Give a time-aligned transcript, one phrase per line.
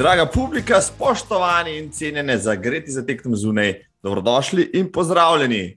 [0.00, 5.76] Draga publika, spoštovani in cenjene, zagreti za tekmo zunaj, dobrodošli in pozdravljeni.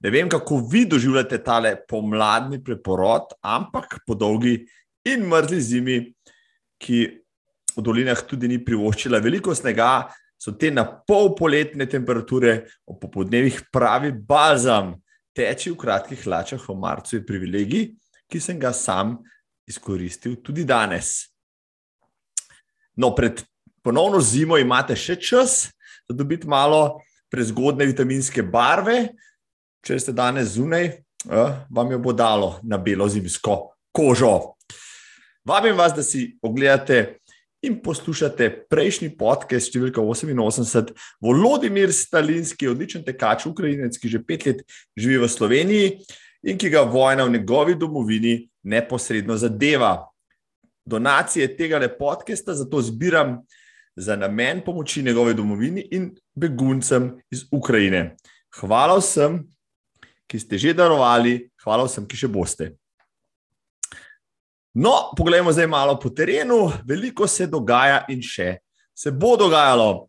[0.00, 4.52] Ne vem, kako vi doživljate tale pomladni preporod, ampak po dolgi
[5.10, 5.96] in mrzli zimi,
[6.78, 7.00] ki
[7.74, 10.06] v dolinah tudi ni privoščila veliko snega,
[10.38, 14.92] so te na pol poletne temperature, ob popodnevih pravi balzam,
[15.34, 17.90] teči v kratkih hlačah v marcu je privilegij,
[18.30, 19.16] ki sem ga sam
[19.66, 21.26] izkoristil tudi danes.
[22.98, 23.44] No, pred
[23.82, 25.68] ponovno zimo imate še čas,
[26.08, 26.98] da dobite malo
[27.30, 29.12] prezgodne vitaminske barve.
[29.86, 30.90] Če ste danes zunaj,
[31.70, 33.60] vam jo bo dalo na belo zimsko
[33.94, 34.58] kožo.
[35.46, 37.20] Vabim vas, da si ogledate
[37.62, 44.66] in poslušate prejšnji podcast, številka 88, Volodimir Stalinski, odličen tekač, Ukrajinec, ki že pet let
[44.98, 45.88] živi v Sloveniji
[46.50, 49.96] in ki ga vojna v njegovi domovini neposredno zadeva
[50.88, 53.38] donacije tega podcasta, zato zbiram
[53.96, 58.16] za namen pomoči njegove domovini in beguncem iz Ukrajine.
[58.60, 59.42] Hvala vsem,
[60.26, 62.72] ki ste že darovali, hvala vsem, ki še boste.
[64.78, 66.70] No, poglejmo zdaj malo po terenu.
[66.86, 68.58] Veliko se dogaja in še
[68.98, 70.08] se bo dogajalo.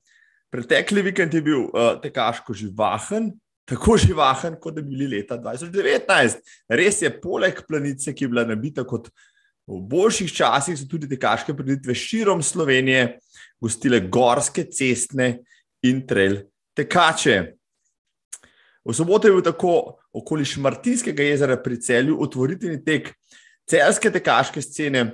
[0.50, 3.32] Pretekli vikend je bil uh, tekaško živahen,
[3.70, 6.42] tako živahen, kot da bi bili leta 2019.
[6.74, 9.12] Res je, poleg planice, ki je bila nabita kot
[9.70, 13.20] V boljših časih so tudi tekaške preditve širom Slovenije
[13.62, 15.44] gostile gorske, cestne
[15.86, 16.40] in trail
[16.74, 17.36] tekače.
[18.86, 23.12] V soboto je bil tako okoli Šmartinskega jezera pri celju otvoritveni tek
[23.70, 25.06] celske tekaške scene.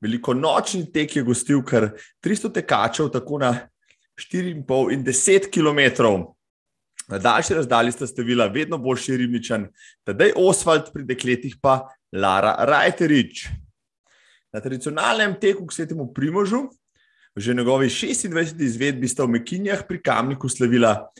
[0.00, 1.88] Veliko nočni tek je gostil kar
[2.22, 3.52] 300 tekačev, tako na
[4.20, 6.06] 4,5 in 10 km.
[7.08, 9.68] Na daljši razdalji sta stavila vedno boljši ribničan,
[10.06, 11.80] tedaj Oswald, pri dekletih pa
[12.12, 13.46] Lara Rajterič.
[14.56, 16.70] Na tradicionalnem teku k svetemu Primožu,
[17.36, 18.56] že njegovi 26.
[18.64, 21.10] izvedbi sta v Mekinjah pri Kamniku slavila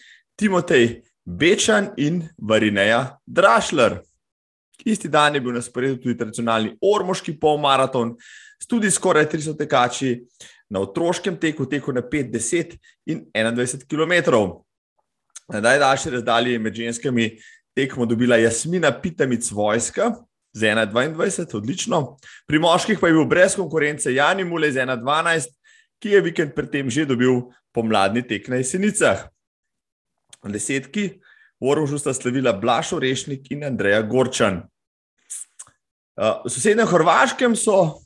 [0.41, 4.01] Timotej Bečan in Varineja Drašler.
[4.85, 8.15] Isti dan je bil na sporedu tudi tradicionalni ormoški polmaraton,
[8.65, 10.15] tudi skoraj 300 tekači
[10.73, 12.73] na otroškem teku, teku na 5, 10
[13.13, 14.33] in 21 km.
[15.53, 17.37] Na najdaljši razdalji med ženskami
[17.77, 20.15] tekmo dobila Jasmina Pitamic Vojska,
[20.57, 22.17] z 1,22, odlično.
[22.49, 25.53] Pri moških pa je bil brez konkurence Jani Mule z 1,12,
[26.01, 27.43] ki je vikend predtem že dobil
[27.77, 29.29] pomladni tek na jesenicah.
[30.47, 31.21] Desetki
[31.61, 34.63] v Orožju sta slavila Blašo Rešnik in Andreja Gorčan.
[36.17, 38.01] V sosednjem Hrvaškem so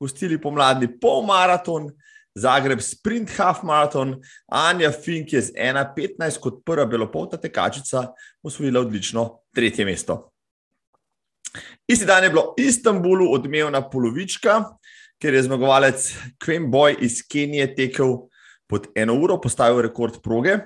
[0.00, 1.88] gostili pomladni polmaraton,
[2.38, 8.12] Zagreb sprint half maraton, Anja Fink je z 1,15 kot prva belopolta tekačica
[8.44, 10.37] osvojila odlično tretje mesto.
[11.88, 14.60] Isti dan je bilo v Istanbulu odmevna polovička,
[15.18, 16.08] ker je zmagovalec
[16.38, 18.28] Kvem Boy iz Kenije tekel
[18.68, 20.58] pod eno uro, postavil rekord proge.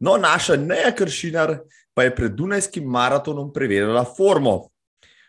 [0.00, 1.58] No, naša Neja Kršinar
[1.96, 4.68] pa je pred Dunajskim maratonom preverila formo.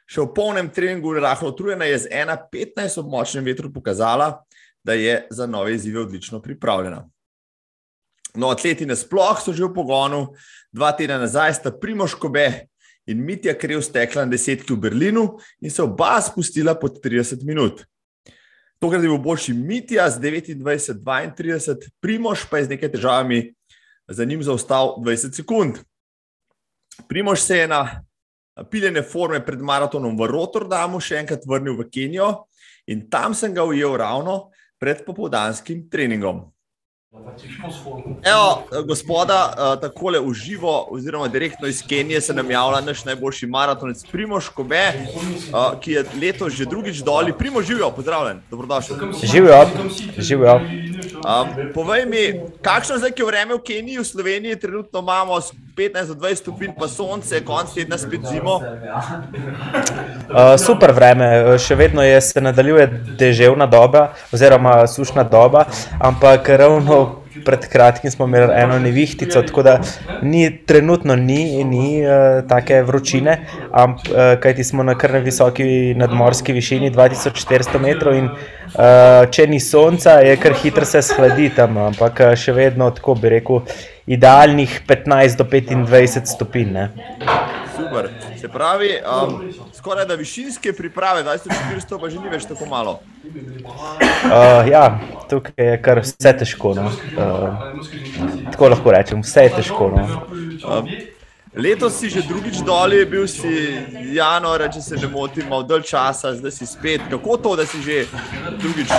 [0.07, 4.43] Še v polnem treningu je rahlo utrujena, je z 1,15 ob močnem vetru pokazala,
[4.83, 7.05] da je za nove izzive odlično pripravljena.
[8.35, 10.35] No, atleti nasploh so že v pogonu,
[10.71, 12.67] dva tedna nazaj sta Primoškobe
[13.07, 15.27] in Mitja Krev stekla na desetki v Berlinu
[15.61, 17.85] in se oba spustila pod 30 minut.
[18.79, 23.39] Tokrat je bil boljši Mitja z 29-32, Primož pa je z nekaj težavami
[24.07, 25.79] za njim zaostal 20 sekund.
[27.07, 28.03] Primož se je na
[28.71, 32.47] piljene forme pred maratonom v Rotterdamu še enkrat vrnil v Kenijo
[32.87, 36.47] in tam sem ga ujel ravno pred popoldanskim treningom.
[38.23, 43.47] Evo, gospoda, uh, takole v živo, oziroma direktno iz Kenije se nam javlja naš najboljši
[43.47, 47.33] maratonec Primoš Kobe, uh, ki je letos že drugič dol.
[47.37, 48.95] Primoš živijo, pozdravljen, dobrodošli.
[49.23, 49.65] Živijo,
[50.17, 50.55] živijo.
[50.55, 55.41] Um, povej mi, kakšno zdaj, je vreme v Keniji, v Sloveniji, trenutno imamo
[55.77, 58.55] 15 do 20 stopinj, pa sonce, konc tedna spet zimo.
[58.57, 61.27] Uh, super vreme,
[61.61, 62.87] še vedno je, se nadaljuje
[63.19, 65.67] deževna doba, oziroma sušna doba,
[66.01, 69.77] ampak ravno pred kratkim smo imeli eno nevihtico, tako da
[70.21, 73.37] ni, trenutno ni, ni uh, take vročine,
[73.71, 79.59] amp, uh, kajti smo na kar visoki nadmorski višini 2400 metrov in uh, če ni
[79.59, 83.63] sonca, je kar hitro se shladi tam, ampak še vedno tako bi rekel,
[84.07, 86.77] idealnih 15 do 25 stopinj.
[87.77, 88.09] Super.
[88.41, 88.89] Se pravi,
[89.27, 92.99] um, skoraj da višinske priprave, da se 400 pa že ni več tako malo.
[93.23, 96.73] Uh, ja, tukaj je kar vse težko.
[96.77, 96.89] No.
[96.89, 99.91] Uh, tako lahko rečem, vse je težko.
[99.93, 100.23] No.
[100.65, 100.89] Um,
[101.53, 103.77] letos si že drugič dol, bil si
[104.13, 107.05] januar, če se ne motim, malo dalj časa, zdaj si spet.
[107.11, 108.05] Kako to, da si že
[108.57, 108.89] drugič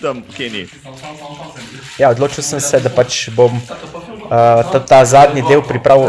[0.00, 0.68] tam v Keniji?
[1.98, 6.06] Ja, odločil sem se, da pač bom uh, ta, ta zadnji del priprav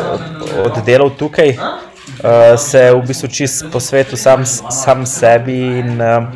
[0.69, 1.57] oddelal tukaj.
[2.21, 6.29] Uh, se v bistvu čist po svetu sam, sam sebi in uh,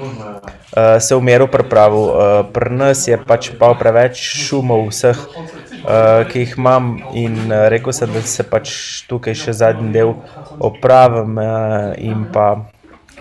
[1.00, 2.02] se umiral pripravu.
[2.10, 2.14] Uh,
[2.50, 7.94] pri nas je pač pa preveč šumov vseh, uh, ki jih imam in uh, rekel
[7.94, 8.74] sem, da se pač
[9.06, 10.18] tukaj še zadnji del
[10.58, 12.66] opravim uh, in pa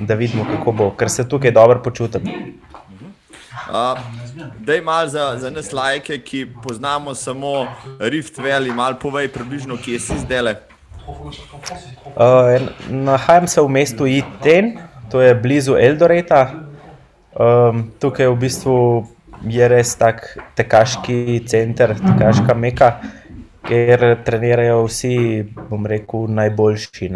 [0.00, 2.24] da vidimo, kako bo, ker se tukaj dobro počutim.
[3.68, 3.98] Uh,
[4.64, 7.66] da malo za, za nas lajke, ki poznamo samo
[8.00, 10.72] Rift Valley, malo povej približno, kje si zdaj.
[11.04, 14.78] Uh, nahajam se v mestu Iten,
[15.10, 16.64] to je blizu Eldoreta.
[17.34, 18.76] Um, tukaj v bistvu
[19.44, 22.90] je res tak tekaški center, tekaška meka,
[23.66, 25.16] kjer trenirajo vsi,
[25.68, 27.10] bom rekel, najboljši.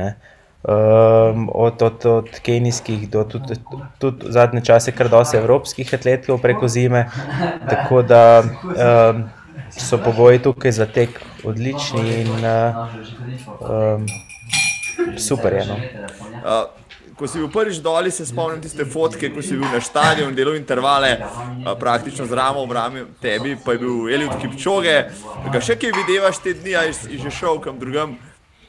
[0.68, 3.56] Um, od, od, od kenijskih do tudi,
[4.02, 7.06] tudi zadnje čase, kar dosti evropskih atletov preko zime.
[7.70, 9.22] Tako da um,
[9.80, 12.88] so pogoji tukaj za tek odlični in uh,
[13.60, 14.06] um,
[15.18, 15.66] super je.
[15.66, 15.74] No.
[15.74, 20.34] Uh, ko si bil prvič dol, se spomnim tiste fotke, ko si bil na stadionu,
[20.34, 24.96] delal intervale, uh, praktično z ramo v rami tebi, pa je bil Eliud Kipčoge.
[25.52, 28.18] Ga še kaj videvaš te dni, ali si že šel kam drugam?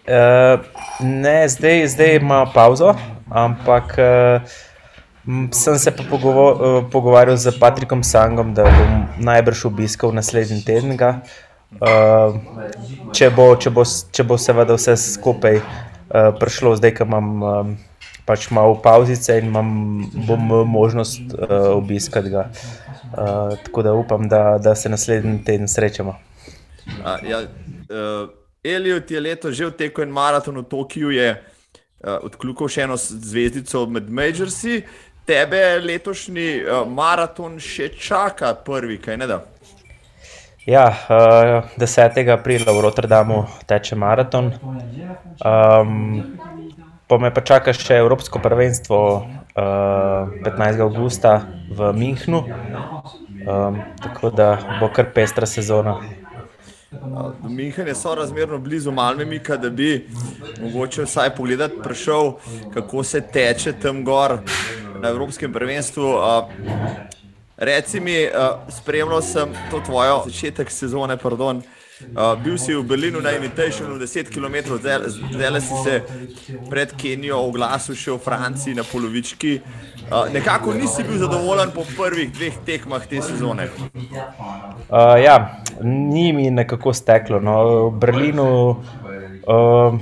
[0.09, 0.65] Uh,
[1.05, 2.95] ne, zdaj, zdaj ima pauzo,
[3.29, 4.57] ampak uh,
[5.51, 10.97] sem se pa pogovo, uh, pogovarjal z Patrikom Sangom, da bom najbrž obiskal naslednji teden.
[10.99, 12.39] Uh,
[13.13, 17.75] če, bo, če, bo, če bo seveda vse skupaj uh, prišlo, zdaj, ko imam um,
[18.25, 19.69] pač malo pauzice in imam,
[20.27, 22.49] bom možnost uh, obiskati ga.
[23.09, 26.17] Uh, tako da upam, da, da se naslednji teden srečamo.
[26.87, 28.29] Uh, ja, uh...
[28.63, 33.85] Eliot je letos že vtekel en maraton v Tokiu, je uh, odkljukal še eno zvezdico
[33.87, 34.81] med Majorsi.
[35.29, 39.35] Tebe letošnji uh, maraton še čaka, prvi, kaj ne da?
[40.65, 42.17] Ja, uh, 10.
[42.33, 44.49] aprila v Rotterdamu teče maraton.
[45.45, 46.23] Um,
[47.05, 50.81] pa me pa čaka še Evropsko prvenstvo uh, 15.
[50.87, 51.35] augusta
[51.77, 52.41] v Münchnu.
[53.45, 55.99] Um, tako da bo kar pestra sezona.
[57.45, 60.07] Minhen je sorazmerno blizu Malmemika, da bi
[60.57, 62.33] mogoče vsaj pogledati, prišel,
[62.73, 64.39] kako se teče tam gor
[65.01, 66.13] na Evropskem prvenstvu.
[67.57, 68.15] Reci mi,
[68.69, 71.63] spremljal sem to tvojo začetek sezone, pardon.
[71.99, 76.03] Uh, bil si v Berlinu na Invitationu, 10 km, zdaj si se
[76.71, 79.59] pred Kenijo oglasil še v Franciji na polovički.
[80.07, 83.67] Uh, nekako nisi bil zadovoljen po prvih dveh tekmah te sezone.
[84.87, 87.43] Uh, ja, ni mi nekako steklo.
[87.43, 87.91] No.
[87.91, 88.47] V Berlinu
[89.43, 89.99] uh,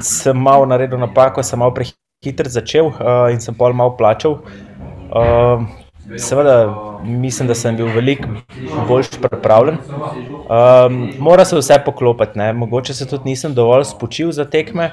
[0.00, 1.76] sem malo naredil napako, sem malo
[2.22, 4.40] prehiter začel uh, in sem pol malo plačal.
[5.12, 5.66] Uh,
[6.16, 6.70] Seveda,
[7.02, 8.28] mislim, da sem bil veliko
[8.86, 9.80] bolj pripravljen.
[10.46, 12.52] Um, mora se vse poklopiti, ne?
[12.52, 14.92] mogoče se tudi nisem dovolj spočil za tekme.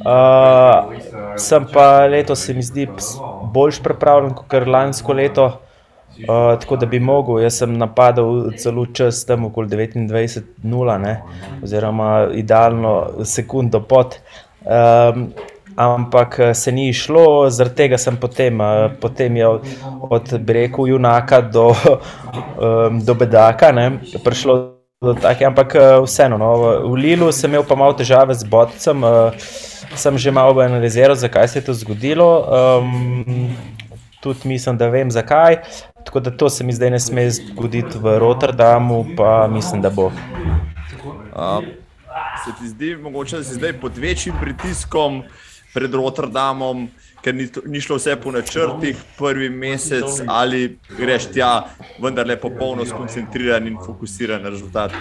[0.00, 0.94] Uh,
[1.36, 2.86] sem pa letos, se mi zdi,
[3.52, 5.50] bolj pripravljen kot lansko leto.
[6.24, 11.14] Uh, tako da bi mogel, jaz sem napadal celo čas tam okoli 29-0,
[11.62, 14.16] oziroma idealno sekundo pod.
[14.64, 15.28] Um,
[15.76, 19.46] ampak eh, se ni išlo, zaradi tega sem potem, eh, potem je
[20.10, 21.74] od breku junaka do,
[23.06, 26.38] do bedaka ne, prišlo do take, ampak eh, vseeno.
[26.38, 26.50] No,
[26.90, 29.04] v Lilu sem imel pa malo težave z bodcem,
[29.94, 32.46] sem že malo analiziral, zakaj se je to zgodilo.
[32.46, 33.56] Um,
[34.20, 35.64] tudi mislim, da vem zakaj.
[36.04, 40.06] Tako da to se mi zdaj ne sme zgoditi v Rotterdamu, pa mislim, da bo.
[40.06, 41.64] Uh,
[42.44, 45.22] se ti zdi, mogoče, da si zdaj pod večjim pritiskom,
[45.74, 46.88] pred Rotterdamom,
[47.22, 51.52] ker ni, ni šlo vse po načrtih, prvi mesec ali greš tja,
[52.02, 54.96] vendar le popolno skoncentriran in fokusiran na rezultat.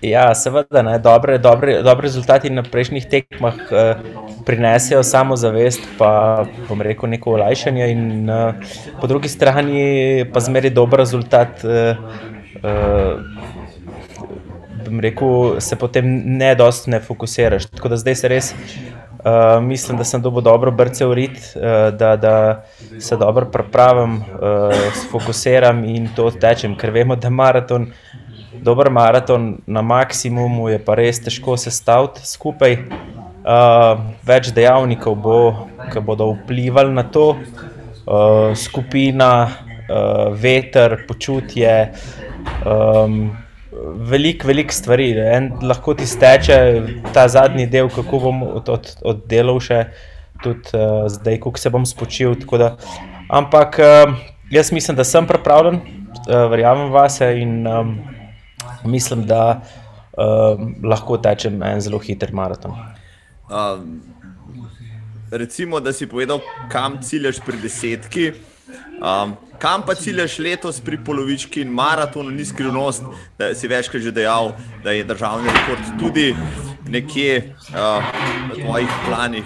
[0.00, 3.98] Ja, seveda, ne, dobre, dobre, dobre rezultati na prejšnjih tekmah eh,
[4.46, 10.70] prinesejo samo zavest, pa bom rekel neko olajšanje, in eh, po drugi strani pa zmeri
[10.70, 11.64] dober rezultat.
[11.64, 11.96] Eh,
[12.64, 13.48] eh,
[14.90, 17.68] Rekel, se potem ne dosti ne fokusiraš.
[17.70, 18.48] Tako da zdaj se res
[19.20, 22.64] Uh, mislim, da sem dobil dobro brce v rit, uh, da, da
[22.98, 24.22] se dobro pripravim, uh,
[24.94, 27.90] sfokusiram in to tečem, ker vemo, da maraton,
[28.64, 32.78] dober maraton na maksimumu je pa res težko sestaviti skupaj.
[33.40, 35.36] Uh, več dejavnikov bo,
[35.92, 41.76] ki bodo vplivali na to, uh, skupina, uh, veter, počutje.
[42.64, 43.36] Um,
[44.10, 45.10] veliko, veliko stvari.
[45.18, 46.56] En, lahko ti steče
[47.14, 49.80] ta zadnji del, kako bom oddelal od, od še,
[50.44, 52.36] tudi uh, zdaj, ko se bom spočil.
[52.58, 52.74] Da,
[53.28, 54.14] ampak uh,
[54.50, 57.96] jaz mislim, da sem pripravljen, uh, verjamem vase in um,
[58.84, 62.76] mislim, da uh, lahko tečem en zelo hiter maraton.
[63.50, 64.00] Um,
[65.30, 68.32] recimo, da si povedal, kam ciljaš pri desetki.
[69.00, 73.02] Um, kam pa ciljaš letos pri polovički in maratonu, ni skrivnost,
[73.38, 74.52] da si večkrat že dejal,
[74.84, 76.34] da je državni rekord tudi
[76.88, 78.04] nekje uh,
[78.52, 79.44] v tvojih planih.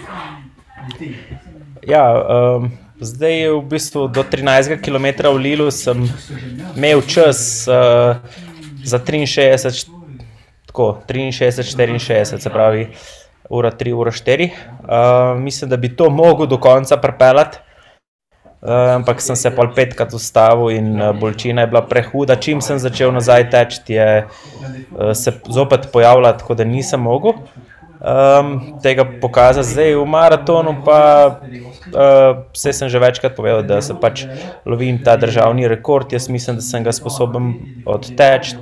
[1.87, 6.03] Ja, um, zdaj je v bistvu do 13 km v Lilu, sem
[6.75, 8.19] imel čas uh,
[8.83, 9.87] za 63,
[10.67, 11.63] tako 63,
[11.99, 12.89] 64, se pravi,
[13.49, 14.49] ura 3, ura 4.
[14.51, 17.64] Uh, mislim, da bi to mogel do konca prepeljati.
[18.61, 22.35] Uh, ampak sem se pol petkrat ustavil in uh, bolečina je bila prehuda.
[22.35, 27.35] Čim sem začel nazaj teči, je uh, se zopet pojavila, tako da nisem mogel
[28.05, 29.69] um, tega pokazati.
[29.69, 34.25] Zdaj v maratonu pa uh, vse sem že večkrat povedal, da se pač
[34.65, 36.13] lovim ta državni rekord.
[36.13, 37.53] Jaz mislim, da sem ga sposoben
[37.85, 38.57] odteči.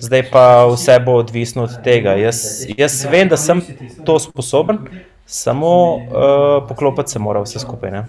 [0.00, 2.16] Zdaj pa vse bo odvisno od tega.
[2.16, 3.60] Jaz, jaz vem, da sem
[4.04, 4.78] to sposoben,
[5.26, 7.90] samo uh, poklopiti se mora vse skupaj.
[7.90, 8.04] Ne?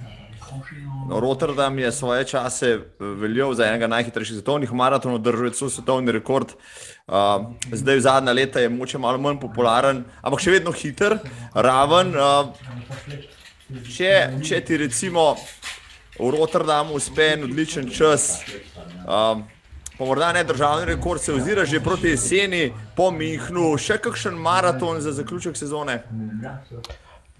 [1.11, 6.11] No, Rotterdam je svoje čase eh, veljal za enega najhitrejših svetovnih maratonov, držal je svetovni
[6.11, 6.53] rekord.
[7.07, 11.17] Uh, zdaj, v zadnja leta je moče malo manj popularen, ampak še vedno hiter,
[11.53, 12.13] raven.
[12.15, 12.53] Uh,
[13.91, 15.33] če, če ti recimo
[16.15, 18.45] v Rotterdamu uspe en odličen čas,
[19.03, 19.41] uh,
[19.97, 25.03] pa morda ne državni rekord, se ozira že proti jeseni, po Mihnu, še kakšen maraton
[25.03, 26.05] za zaključek sezone?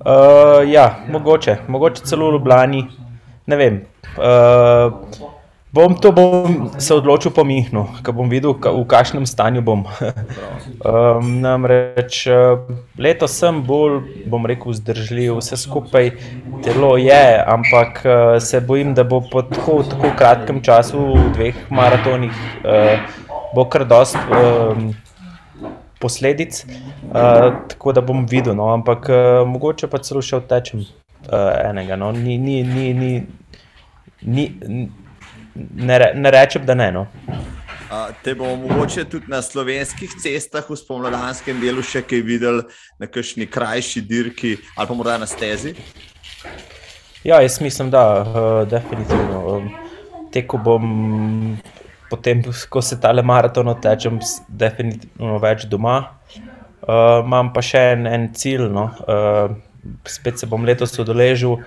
[0.01, 2.83] Uh, ja, mogoče, mogoče celo v Ljubljani
[3.51, 3.81] ne vem.
[4.15, 4.91] Uh,
[5.71, 9.83] bom to bom se odločil po Mihnu, ko bom videl, v kakšnem stanju bom.
[10.83, 12.63] um, namreč uh,
[12.99, 16.11] letos sem bolj, bom rekel, zdržljiv, vse skupaj
[16.63, 21.63] telo je, ampak uh, se bojim, da bo po tako, tako kratkem času, v dveh
[21.71, 22.99] maratonih, uh,
[23.55, 24.19] bo kar dost.
[24.31, 24.91] Um,
[26.01, 26.63] Posledic,
[27.13, 31.93] uh, tako da bom videl, no, ampak uh, mogoče pa celo še odtečem uh, enega.
[31.93, 32.09] No.
[32.15, 33.11] Ni, ni, ni, ni,
[34.21, 34.51] ni,
[35.55, 36.91] ne, re, ne rečem, da ne.
[36.91, 37.07] No.
[38.23, 42.63] Te bomo mogoče tudi na slovenskih cestah v spomladanskem delu še kaj videli,
[42.99, 45.73] na kakšni krajši dirki ali pa morda na stezi?
[47.23, 49.59] Ja, jaz mislim, da uh, definitivno.
[50.31, 51.57] Teko bom,
[52.09, 55.97] potem, ko se tale maraton otečem, definitivno več doma.
[56.81, 58.69] Uh, imam pa še en, en cilj.
[58.71, 58.87] No.
[59.03, 59.59] Uh,
[60.07, 61.59] spet se bom letos udeležil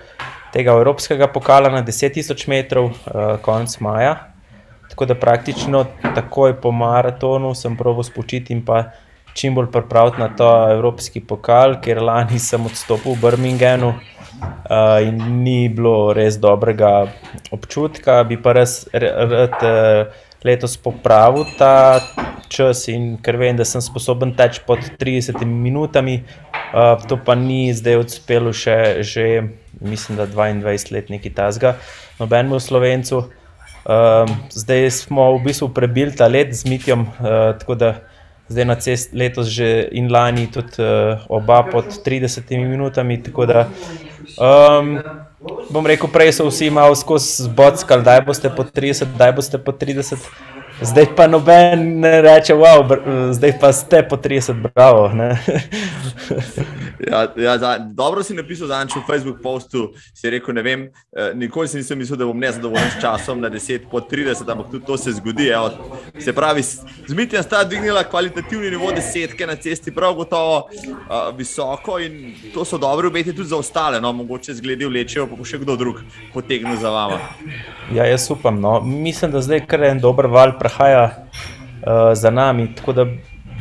[0.55, 4.15] tega evropskega pokala na 10.000 metrov, uh, konec maja.
[4.89, 5.85] Tako da praktično
[6.15, 8.83] takoj po maratonu sem proval spočiti in pa
[9.35, 13.97] čim bolj pripraviti na ta evropski pokal, ker lani sem odstopil v Birminghamu uh,
[15.03, 17.09] in ni bilo res dobrega
[17.51, 18.23] občutka.
[18.23, 21.99] Bi pa res rad uh, letos popravil ta
[22.47, 26.21] čas in ker vem, da sem sposoben teči pod 30 minutami,
[26.71, 29.25] uh, to pa ni zdaj uspelo še, že,
[29.81, 31.75] mislim, da 22 let neki tasga,
[32.19, 33.23] nobenemu slovencu.
[33.85, 37.93] Um, zdaj smo v bistvu prebili ta let z Mitjem, uh, tako da
[38.47, 43.21] zdaj na cest letos že in lani tudi uh, oba pod 30 minutami.
[43.47, 43.67] Da,
[44.41, 44.99] um,
[45.69, 49.71] bom rekel, prej so vsi malo skozi zbodskali, da boste po 30, da boste po
[49.71, 50.17] 30.
[50.81, 52.83] Zdaj pa noben ne reče, wow,
[53.31, 55.07] zdaj pa ste po 30, bravo.
[57.11, 60.83] ja, ja, za, dobro si napisal za enčo Facebook postu, si rekel, ne vem,
[61.15, 64.71] eh, nikoli si nisem mislil, da bom nezadovoljen s časom na 10 po 30, ampak
[64.71, 65.47] tudi to se zgodi.
[65.47, 65.71] Evo.
[66.19, 66.63] Se pravi,
[67.07, 72.65] z Mitjem sta dvignila kvalitativni nivo desetke na cesti, prav gotovo uh, visoko in to
[72.65, 76.03] so dobre obeti tudi za ostale, no, mogoče zgledi vlečejo, pa bo še kdo drug
[76.33, 77.19] potegnil za vama.
[77.93, 78.81] Ja, jaz upam, no.
[78.81, 83.05] mislim, da zdaj kar en dober val prehaja uh, za nami, tako da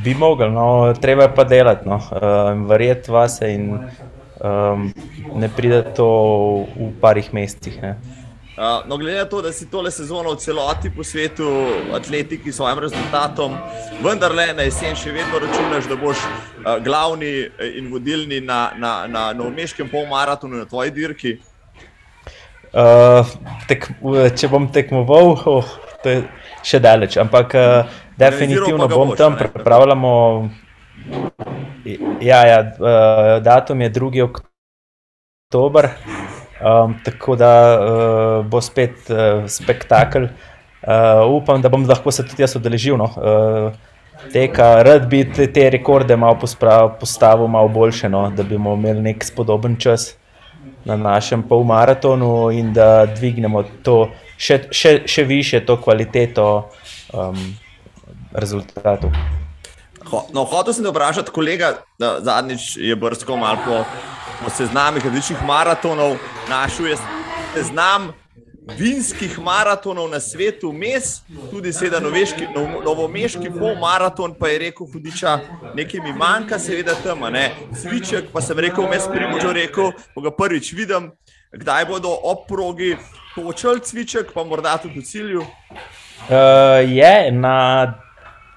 [0.05, 4.93] bi mogli, no, treba je pa delati, no, uh, verjeti vase in um,
[5.35, 6.09] ne pride to
[6.77, 7.79] v parih mesecih.
[7.85, 11.49] Uh, no, glede na to, da si tole sezono v celoti po svetu,
[11.93, 13.57] atletiki s svojim rezultatom,
[14.05, 17.33] vendar le na jesen še vedno računaš, da boš uh, glavni
[17.81, 21.37] in vodilni na, na, na, na umeškem polmaratonu, na tvoji dirki.
[22.75, 23.27] Uh,
[23.69, 23.91] tek,
[24.39, 26.23] če bom tekmoval, oh, to je
[26.65, 30.13] še daleč, ampak uh, definitivno bom boš, tam pripravljamo.
[32.25, 34.25] Ja, ja, uh, datum je 2.
[34.25, 35.91] oktober,
[36.61, 40.31] um, tako da uh, bo spet uh, spektakel.
[40.85, 42.97] Uh, upam, da bom lahko se tudi jaz udeležil.
[43.01, 43.09] No.
[43.17, 43.95] Uh,
[44.33, 46.39] teka, rad bi te, te rekorde malo
[47.01, 50.15] postavil, malo boljše, no, da bi imeli nek spodoben čas
[50.85, 56.71] na našem polmaratonu in da dvignemo to še, še, še više to kvaliteto
[57.13, 57.39] um,
[58.35, 59.15] rezultatov.
[60.33, 63.79] No, hotel sem vprašati, kolega, da zadnjič je brskal malo po,
[64.45, 66.99] po seznamih različnih maratonov, našel je
[67.55, 68.13] seznam
[68.79, 75.39] vinskih maratonov na svetu, mes, tudi seveda noveški, nov, novomeški polmaraton, pa je rekel, hudiča,
[75.77, 77.51] nekaj mi manjka, seveda tam, ne,
[77.81, 81.13] cviček, pa sem rekel, mes primožo rekel, ko ga prvič vidim,
[81.59, 82.97] kdaj bodo ob progi
[83.35, 85.41] točili cviček, pa morda tudi v cilju.
[85.41, 87.95] Uh, je na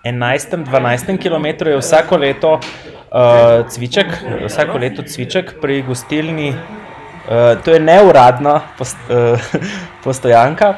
[0.06, 4.08] 11-12 km je vsako leto uh, cviček,
[4.46, 6.50] vsako leto cviček pri gostilni.
[6.50, 9.40] Uh, to je neuradna post, uh,
[10.04, 10.70] postojanka.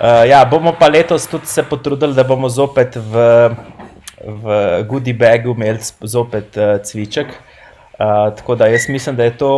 [0.00, 3.48] Uh, ja, bomo pa letos tudi se potrudili, da bomo zopet v,
[4.20, 4.44] v
[4.88, 7.26] Goody Bagu imeli zopet uh, cviček.
[7.96, 9.52] Uh, tako da jaz mislim, da je to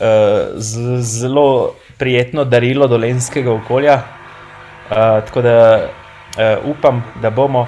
[0.00, 4.02] uh, z, zelo prijetno darilo dolenskega okolja.
[4.90, 7.66] Uh, tako da uh, upam, da bomo.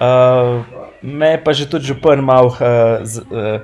[0.00, 0.64] Uh,
[1.02, 2.46] me pa že tudi župan mal.
[2.46, 3.60] Uh, uh,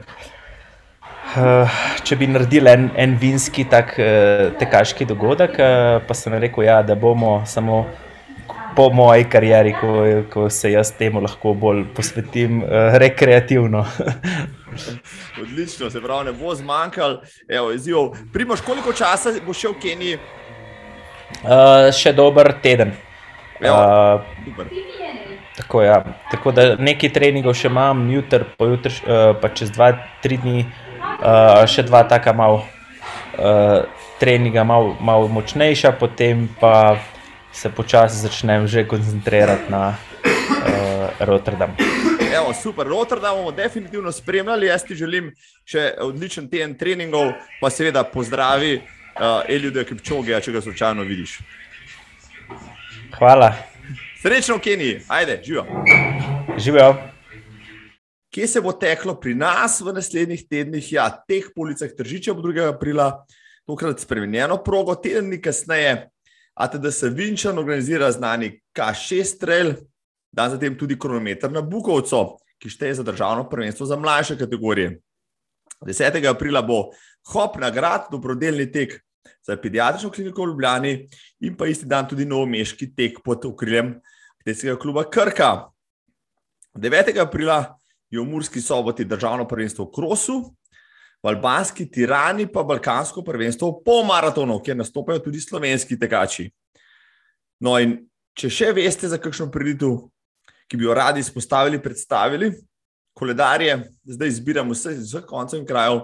[1.37, 1.69] Uh,
[2.07, 6.77] če bi naredili en, en vinski tak, uh, tekaški dogodek, uh, pa sem rekel, ja,
[6.87, 7.83] da bomo samo
[8.77, 13.87] po moji karieri, ko, ko se jaz temu lahko bolj posvetim, uh, rekreativno.
[15.43, 17.23] Odlično, se pravi, ne bo zmanjkalo.
[18.33, 20.19] Primoš, koliko časa bo šel v Keniji?
[21.43, 22.93] Uh, še dober teden.
[23.61, 24.21] Uh,
[25.57, 26.03] tako, ja.
[26.31, 30.67] tako da nekaj treningov še imam, jutr, pojutr, uh, pa čez dva, tri dni.
[31.17, 32.61] Uh, še dva taka malo
[33.41, 33.89] uh,
[34.21, 36.99] treninga, malo mal močnejša, potem pa
[37.57, 41.73] se počasi začnem že koncentrirati na uh, Rotterdam.
[42.37, 44.67] Evo, super, Rotterdam bomo definitivno spremljali.
[44.67, 45.33] Jaz ti želim
[45.65, 51.41] še odličen teden treningov, pa seveda pozdravi uh, Eljude Kipčoge, če ga slučajno vidiš.
[53.17, 53.55] Hvala.
[54.21, 55.67] Srečno v Keniji, ajde, živijo.
[56.59, 56.95] Živijo
[58.37, 62.67] kje se bo teklo pri nas v naslednjih tednih, ja, teh policah Tržiča ob 2.
[62.69, 63.25] aprila,
[63.65, 65.95] tokrat spremenjeno progo, teden dni kasneje,
[66.57, 69.75] ATD se Vinčan organizira znani K6 trail,
[70.33, 75.01] dan zatem tudi kronometer na Bukovcu, ki šteje za državno prvenstvo za mlajše kategorije.
[75.85, 76.29] 10.
[76.29, 76.91] aprila bo
[77.33, 78.97] hop nagrad, dobrodelni tek
[79.45, 81.09] za pediatrično kliniko v Ljubljani
[81.41, 83.99] in pa isti dan tudi novomeški tek pod okriljem
[84.41, 85.69] Kdeskega kluba Krka.
[86.75, 87.19] 9.
[87.21, 87.77] aprila
[88.11, 90.56] je v Murski soboti državno prvenstvo v Krosu,
[91.29, 96.49] albanski tirani pa balkansko prvenstvo v polmaratonu, kjer nastopajo tudi slovenski tekači.
[97.65, 97.99] No, in
[98.37, 99.97] če še veste, za kakšno priditev,
[100.67, 102.51] ki bi jo radi izpostavili, predstavili,
[103.17, 106.03] koledarje, zdaj izbiramo vse koncev in krajev,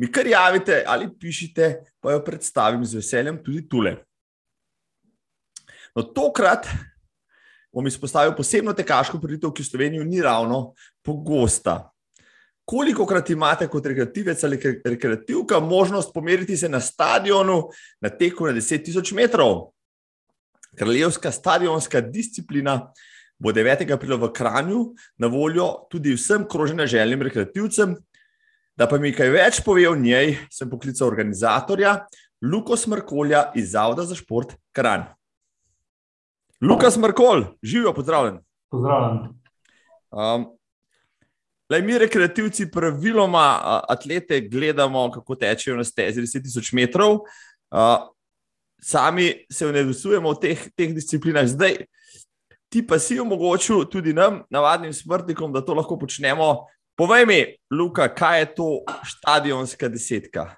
[0.00, 3.98] mi kar javite ali pišite, pa jo predstavim z veseljem tudi tule.
[5.94, 6.66] No, tokrat
[7.74, 11.93] bom izpostavil posebno tekaško priditev, ki v Sloveniji ni ravno pogosta.
[12.64, 17.62] Koliko krat imate kot rekreativec ali rekreativka možnost pomeriti se na stadionu
[18.00, 19.70] na teku na 10.000 metrov?
[20.76, 22.92] Kraljevska stadionska disciplina
[23.38, 23.92] bo 9.
[23.92, 27.96] aprila v Kranju na voljo tudi vsem krožene željnim rekreativcem.
[28.76, 32.06] Da pa mi kaj več pove o njej, sem poklical organizatorja
[32.42, 35.04] Luko Smrkolja iz Zavoda za šport Kranj.
[36.64, 38.38] Lukas Markol, živijo, pozdravljen.
[38.70, 39.18] Pozdravljen.
[40.10, 40.46] Um,
[41.70, 48.08] lej, mi, rekreativci, praviloma atlete gledamo, kako tečejo na stezi 10.000 metrov, uh,
[48.82, 51.46] sami se vnedusujemo v teh, teh disciplinah.
[51.48, 51.84] Zdaj,
[52.68, 56.66] ti pa si omogočil tudi nam, navadnim smrtnikom, da to lahko počnemo.
[56.96, 58.68] Povej mi, Luka, kaj je to
[59.02, 60.56] stadionska desetka?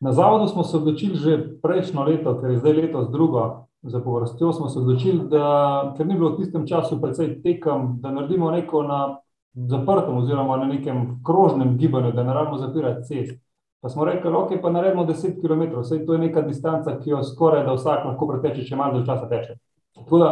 [0.00, 4.52] Na zavodu smo se odločili že prejšnjo leto, ker je zdaj letos drugo za povrstjo,
[4.52, 8.82] smo se odločili, da ker ni bilo v tistem času precej tekem, da naredimo neko
[8.82, 9.16] na
[9.56, 13.40] zaprtem oziroma na nekem krožnem gibanju, da ne rabimo zapirati cest.
[13.80, 17.22] Pa smo rekli, ok, pa naredimo 10 km, vse to je neka distanca, ki jo
[17.24, 19.56] skoraj da vsak lahko preteče, če malo časa teče.
[19.94, 20.30] Tako da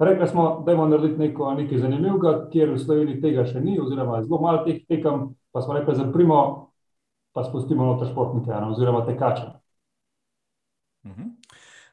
[0.00, 4.22] rekli smo, da bomo narediti neko, nekaj zanimivega, kjer v Sloveniji tega še ni, oziroma
[4.22, 6.40] zelo malo teh tekem, pa smo rekli, zaprimo,
[7.34, 9.46] pa spustimo noter športnike, oziroma tekače.
[11.04, 11.30] Uh -huh.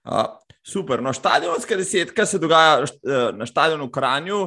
[0.06, 1.02] uh, Super.
[1.02, 4.38] No, stadionska desetka se dogaja eh, na stadionu v Kranju,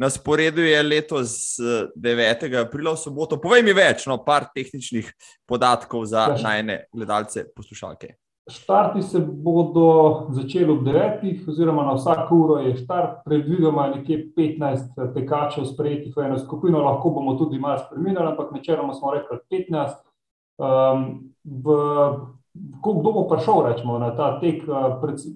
[0.00, 1.56] na sporedu je letos
[1.96, 2.42] 9.
[2.42, 3.36] Eh, aprila v soboto.
[3.36, 5.12] Povej mi več, no, par tehničnih
[5.44, 8.14] podatkov za ja, najne gledalce, poslušalke.
[8.50, 11.44] Štarti se bodo začeli ob 9.
[11.52, 16.80] oziroma na vsako uro je štart, predvidoma nekje 15 eh, tekačev sprejetih v eno skupino,
[16.80, 20.00] lahko bomo tudi malo spremenili, ampak načeloma smo rekli 15.
[20.60, 21.04] Um,
[21.36, 24.64] ehm, v kdo bo prišel rečemo, na ta tek.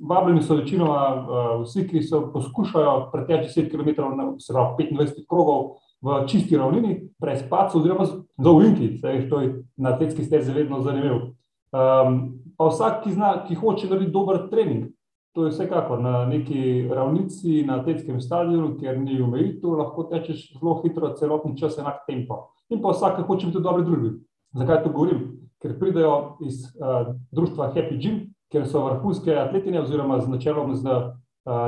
[0.02, 3.90] Vabljeni so večinoma vsi, ki so poskušajo preteči 10 km,
[4.38, 9.94] se pravi 25 krogov v čisti ravnini, brez paca, oziroma za ulinki, to je na
[9.94, 11.32] atletski stezi vedno zanimivo.
[11.74, 12.18] Um,
[12.58, 14.90] pa vsak, ki, zna, ki hoče narediti dober trening,
[15.34, 20.76] to je vsekakor na neki ravnici, na atletskem stadionu, kjer ni omejitev, lahko tečeš zelo
[20.84, 22.52] hitro, celotni čas enak tempo.
[22.70, 24.12] In pa vsak, ki hoče biti v dobri družbi.
[24.54, 25.43] Zakaj to govorim?
[25.64, 28.18] Ker pridejo iz uh, društva Happy Gym,
[28.52, 31.14] kjer so vrhunske atletine, oziroma z načelom z uh,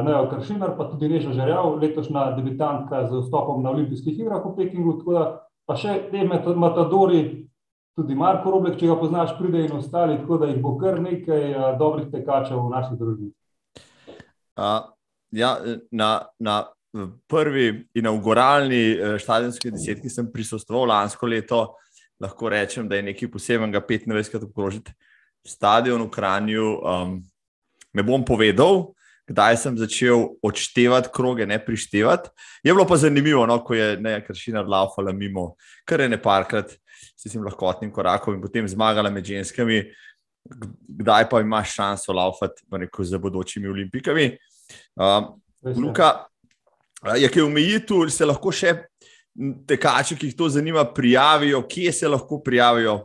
[0.05, 4.99] Neo Kršinar, pa tudi Neža Žerjav, letošnja debitantka z vstopom na olimpijskih igrah v Pekingu.
[5.09, 5.25] Da,
[5.65, 7.23] pa še te matadori,
[7.97, 11.49] tudi Marko Roblek, če ga poznaš, pride in ostali, tako da jih bo kar nekaj
[11.55, 13.33] uh, dobrih tekačev v naši družbi.
[14.61, 14.93] Uh,
[15.33, 15.57] ja,
[15.89, 16.61] na, na
[17.29, 21.65] prvi inauguralni štadijski desetki sem prisostoval lansko leto.
[22.20, 24.92] Lahko rečem, da je nekaj posebnega 25krat obkrožiti
[25.46, 26.68] stadion v Kranju.
[26.81, 27.16] Um,
[27.92, 32.31] ne bom povedal, kdaj sem začel odštevati kroge, ne prištevati.
[32.62, 36.76] Je bilo pa zanimivo, no, ko je nekaj kršina laufala mimo, kar je ne parkrat
[37.16, 39.83] s tem lahkotnim korakom in potem zmagala med ženskami,
[40.88, 42.62] kdaj pa imaš šanso laufati
[43.05, 44.37] za bodočimi olimpikami.
[44.94, 45.35] Um,
[45.76, 46.26] Luka,
[47.18, 48.76] je kaj omejitev, se lahko še
[49.66, 53.01] tekači, ki jih to zanima, prijavijo, kje se lahko prijavijo?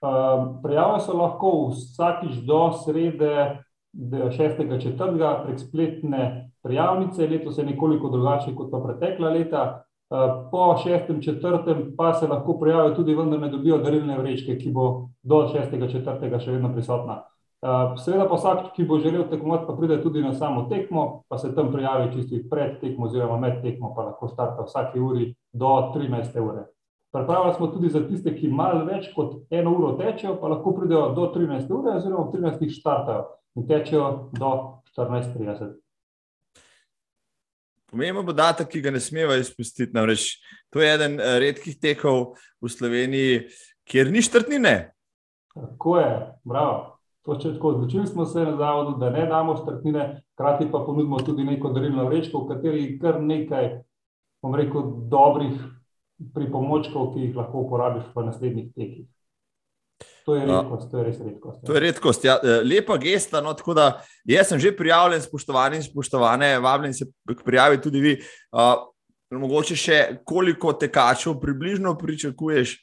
[0.00, 3.60] Um, Prijavijo se lahko vsakič do srede.
[3.92, 5.44] 6.4.
[5.44, 9.82] prek spletne prijavnice, letos je nekoliko drugače kot pa pretekla leta.
[10.10, 10.16] Eh,
[10.50, 11.96] po 6.4.
[11.96, 16.40] pa se lahko prijavijo tudi, vendar ne dobijo darilne vrečke, ki bo do 6.4.
[16.40, 17.20] še vedno prisotna.
[17.60, 21.38] Eh, seveda pa vsak, ki bo želel tekmovati, pa pride tudi na samo tekmo, pa
[21.38, 25.68] se tam prijavi čisti pred tekmo oziroma med tekmo, pa lahko starta vsake uri do
[25.94, 26.40] 13.
[26.40, 26.64] ure.
[27.12, 31.10] Pripravili smo tudi za tiste, ki malo več kot eno uro tečejo, pa lahko pridejo
[31.12, 31.68] do 13.
[31.70, 32.70] ure oziroma v 13.
[32.78, 34.52] štartajo in tečejo do
[34.96, 35.74] 14:30.
[37.90, 40.38] Pomemben podatek, ki ga ne smemo izpustiti, namreč
[40.72, 43.44] to je eden eh, redkih tekov v Sloveniji,
[43.84, 44.74] kjer ni štrtnine.
[45.52, 46.08] Tako je,
[46.44, 46.99] bravo.
[47.26, 52.04] Odločili smo se na zavodu, da ne damo štrtnine, hkrati pa ponudimo tudi neko darilno
[52.08, 53.70] vrečko, v kateri je kar nekaj,
[54.42, 55.60] bom rekel, dobrih
[56.34, 59.08] pripomočkov, ki jih lahko uporabiš v naslednjih tekih.
[60.24, 61.58] To je redkost, to je res redkost.
[61.62, 61.66] Ja.
[61.66, 62.36] To je redkost, ja.
[62.42, 63.40] E, lepa gesta.
[63.44, 63.86] No, tako da
[64.28, 67.08] jaz sem že prijavljen, spoštovani in spoštovane, vabljen se
[67.44, 68.14] prijaviti tudi vi.
[68.52, 68.86] Uh,
[69.30, 72.76] mogoče še koliko tekačev približno pričakuješ?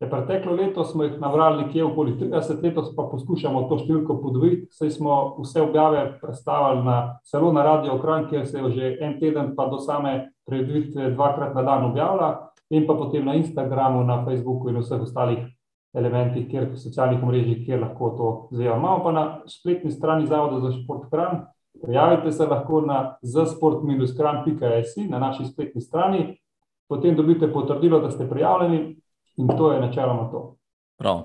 [0.00, 4.66] Je preteklo leto smo jih navrali nekje okoli 30, letos pa poskušamo to številko podvojiti.
[4.74, 6.96] Saj smo vse objave predstavili na
[7.30, 11.54] celo na Radio Kran, kjer se je že en teden, pa do same predviditve dvakrat
[11.54, 15.46] na dan objavila, in pa potem na Instagramu, na Facebooku in vseh ostalih
[15.94, 18.74] elementih, kjer socialnih omrežjih, kjer lahko to zvejo.
[18.76, 21.46] Imamo pa na spletni strani Zavoda za šport Kran.
[21.82, 26.36] Prijavite se lahko na zasport-kran.js na naši spletni strani,
[26.88, 28.96] potem dobite potrdilo, da ste prijavljeni
[29.36, 30.56] in to je načeloma to.
[30.98, 31.22] Prav.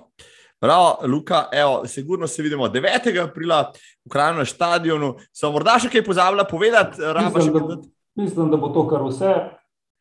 [0.60, 3.24] Prav, Luka, evo, sigurno se vidimo 9.
[3.24, 3.72] aprila
[4.06, 5.13] v kraju na stadionu.
[5.34, 7.00] Sem morda še kaj pozabila povedati?
[7.36, 7.78] Mislim da,
[8.19, 9.34] mislim, da bo to kar vse.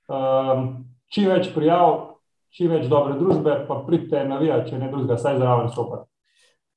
[0.08, 0.64] Um,
[1.14, 2.18] čim več prijav,
[2.50, 6.02] čim več dobre družbe, pa pridite navijati, če ne drugega, saj zraven super.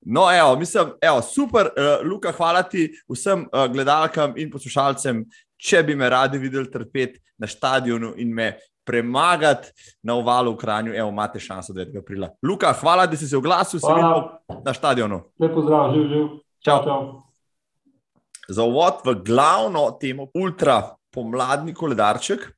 [0.02, 5.26] No, evo, mislim, evo, super, uh, Luka, hvala ti vsem uh, gledalkam in poslušalcem,
[5.62, 8.52] če bi me radi videli trpeti na stadionu in me
[8.86, 9.72] premagati
[10.04, 10.94] na ovalu v Kranju.
[10.96, 11.98] Evo, imate šanso 9.
[12.00, 12.30] aprila.
[12.44, 15.22] Luka, hvala, da si se oglasil, se vidimo na stadionu.
[15.40, 16.28] Lepo zdrav, živ, živ.
[16.60, 17.22] Čau, čau.
[18.50, 22.50] Za uvod v glavno temo ultra pomladni koledarček.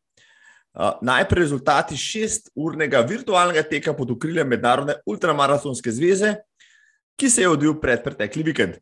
[0.74, 6.34] Uh, najprej rezultati šesturnega virtualnega teka pod okriljem Mednarodne ultramaratonske zveze,
[7.14, 8.80] ki se je odvil pred pretekli vikend.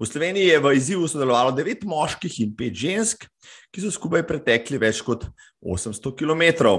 [0.00, 3.26] V Sloveniji je v izzivu sodelovalo devet moških in pet žensk,
[3.68, 5.26] ki so skupaj pretekli več kot
[5.60, 6.72] 800 km.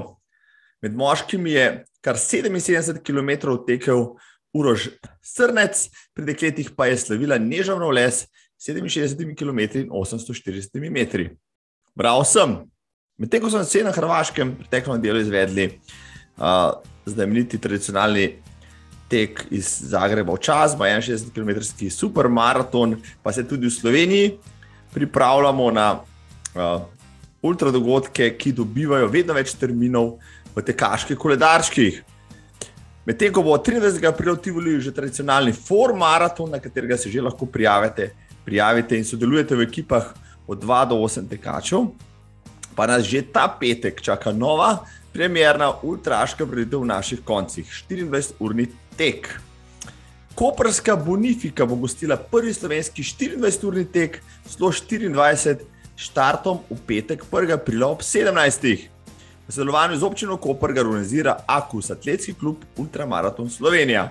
[0.81, 1.65] Med moškimi je
[2.01, 4.17] kar 77 km tekel
[4.57, 4.89] Urož
[5.21, 5.86] Srnec,
[6.17, 8.25] pri dekletih pa je slavila Nežavno les
[8.57, 11.29] 67 km in 840 m.
[11.93, 12.57] Bravo sem!
[13.21, 15.77] Medtem ko so se na Hrvaškem preteklo delo izvedli,
[16.41, 16.73] uh,
[17.05, 18.41] znameniti tradicionalni
[19.12, 24.38] tek iz Zagreba v čas, 61 km supermaraton, pa se tudi v Sloveniji
[24.93, 26.82] pripravljamo na uh,
[27.41, 30.17] ultradogodke, ki dobivajo vedno več terminov
[30.56, 32.02] v tekaških koledarčkih.
[33.08, 34.00] Medtem ko bo 30.
[34.08, 38.12] aprila ti volili že tradicionalni form maraton, na katerega se že lahko prijavite,
[38.45, 40.13] prijavite in sodelujete v ekipah
[40.47, 41.91] od 2 do 8 tekačev
[42.76, 49.30] pa nas že ta petek čaka nova, premjerna ultraška preditev v naših koncih, 24-urni tek.
[50.36, 55.60] Koperska Bonifika bo gostila prvi slovenski 24-urni tek, zelo 24,
[55.95, 57.54] štartom v petek, 1.
[57.54, 58.88] aprila ob 17.
[59.47, 64.08] V sodelovanju z občino Koper ga organizira Akus, atletski klub Ultramaraton Slovenija.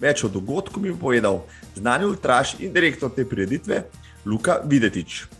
[0.00, 1.40] Več o dogodku mi je povedal
[1.74, 3.82] znani ultraš in direktor te prireditve,
[4.26, 5.37] Luka Videtič.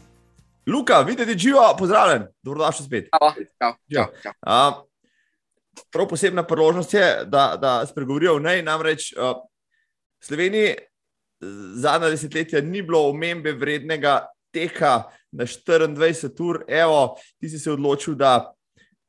[0.68, 3.08] Luka, videti živo, pozdravljen, dobrodošli spet.
[3.08, 4.32] Čau, čau, čau, čau.
[4.40, 4.82] A,
[5.92, 8.62] prav posebna priložnost je, da, da spregovorijo v nej.
[8.62, 9.32] Namreč v
[10.20, 10.74] Sloveniji
[11.74, 16.64] zadnja desetletja ni bilo omembe vrednega teka na 24 ur.
[16.68, 18.52] Evo, ti si se odločil, da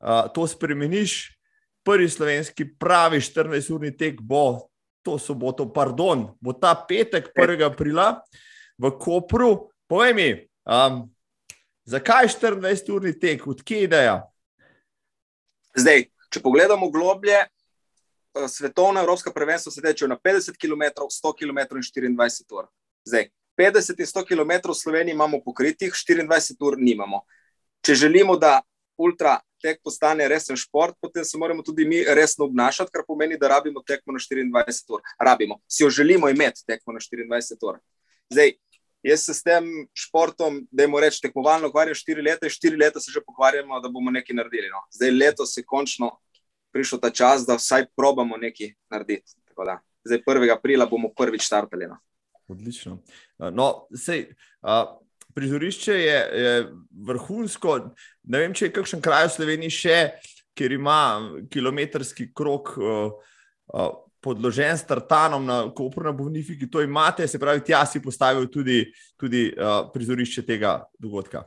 [0.00, 1.36] a, to spremeniš.
[1.84, 4.68] Prvi slovenski pravi 14-urni tek bo
[5.02, 7.64] to soboto, pardon, bo ta petek, 1.
[7.68, 8.20] aprila
[8.78, 9.72] v Kopru.
[9.88, 10.28] Povej mi,
[10.68, 11.08] um,
[11.90, 14.16] zakaj 24-urni tek, odkje je ideja?
[15.74, 17.42] Zdaj, če pogledamo globlje,
[18.48, 21.58] svetovna evropska prvenstva se tečejo na 50 km, 100 km
[22.06, 22.70] in 24 ur.
[23.04, 27.24] Zdaj, 50 in 100 km v Sloveniji imamo pokritih, 24 ur nimamo.
[27.82, 28.60] Če želimo, da
[29.00, 33.48] ultra tek postane resen šport, potem se moramo tudi mi resno obnašati, kar pomeni, da
[33.56, 35.02] rabimo tekmo na 24 ur.
[35.18, 37.80] Rabimo, si jo želimo imeti tekmo na 24 ur.
[38.30, 38.54] Zdaj,
[39.02, 43.12] jaz se s tem športom, da jim rečem, tekmovalno ukvarjam 4 leta, 4 leta se
[43.12, 44.68] že pokvarjamo, da bomo nekaj naredili.
[44.68, 44.82] No.
[44.92, 46.10] Zdaj, letos je končno
[46.72, 49.36] prišel ta čas, da vsaj probamo nekaj narediti.
[50.04, 50.52] Zdaj, 1.
[50.52, 51.86] aprila bomo prvič startali.
[51.88, 51.98] No.
[52.48, 52.98] Odlično.
[53.38, 54.30] No, sej,
[54.62, 54.98] uh,
[55.34, 56.52] prizorišče je, je
[57.06, 57.78] vrhunsko.
[58.22, 59.98] Ne vem, če je kakšen kraj v Sloveniji še,
[60.58, 61.00] kjer ima
[61.52, 63.12] kilometrski krok uh,
[63.74, 66.70] uh, podložen s tartanom na Kopru na Bovnifiki.
[66.70, 68.84] To imate, se pravi, tja si postavil tudi,
[69.16, 71.44] tudi uh, prizorišče tega dogodka.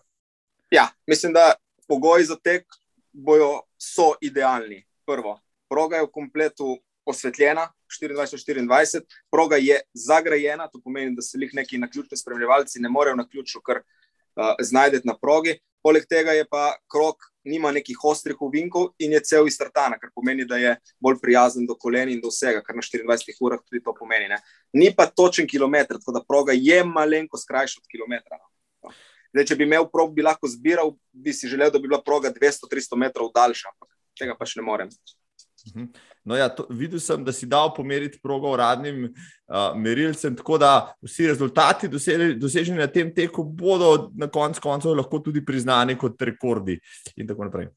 [0.71, 1.53] Ja, mislim, da
[1.87, 2.65] pogoji za tek
[3.11, 4.85] bojo so idealni.
[5.05, 7.67] Prvo, proga je v kompletu osvetljena,
[8.01, 13.27] 24-24, proga je zagrajena, to pomeni, da se jih neki naključni spremljevalci ne morejo na
[13.27, 15.59] ključu kar uh, znajdeti na progi.
[15.83, 20.13] Poleg tega je pa krok, nima nekih ostrih uvinkov in je cel iz tartana, kar
[20.15, 23.83] pomeni, da je bolj prijazen do kolen in do vsega, kar na 24 urah tudi
[23.83, 24.29] to pomeni.
[24.31, 24.39] Ne.
[24.73, 28.39] Ni pa točen kilometr, tako da proga je malenko skrajša od kilometra.
[29.33, 32.31] Zdaj, če bi imel prog, bi lahko zbiral, bi si želel, da bi bila proga
[32.31, 34.91] 200-300 metrov daljša, ampak tega pač ne morem.
[35.67, 35.85] Mhm.
[36.23, 40.93] No ja, to, videl sem, da si dal pomeriti progo uradnim uh, merilcem, tako da
[41.01, 46.79] vsi rezultati doseženi na tem teku bodo na koncu koncev lahko tudi priznani kot rekordi
[47.15, 47.69] in tako naprej.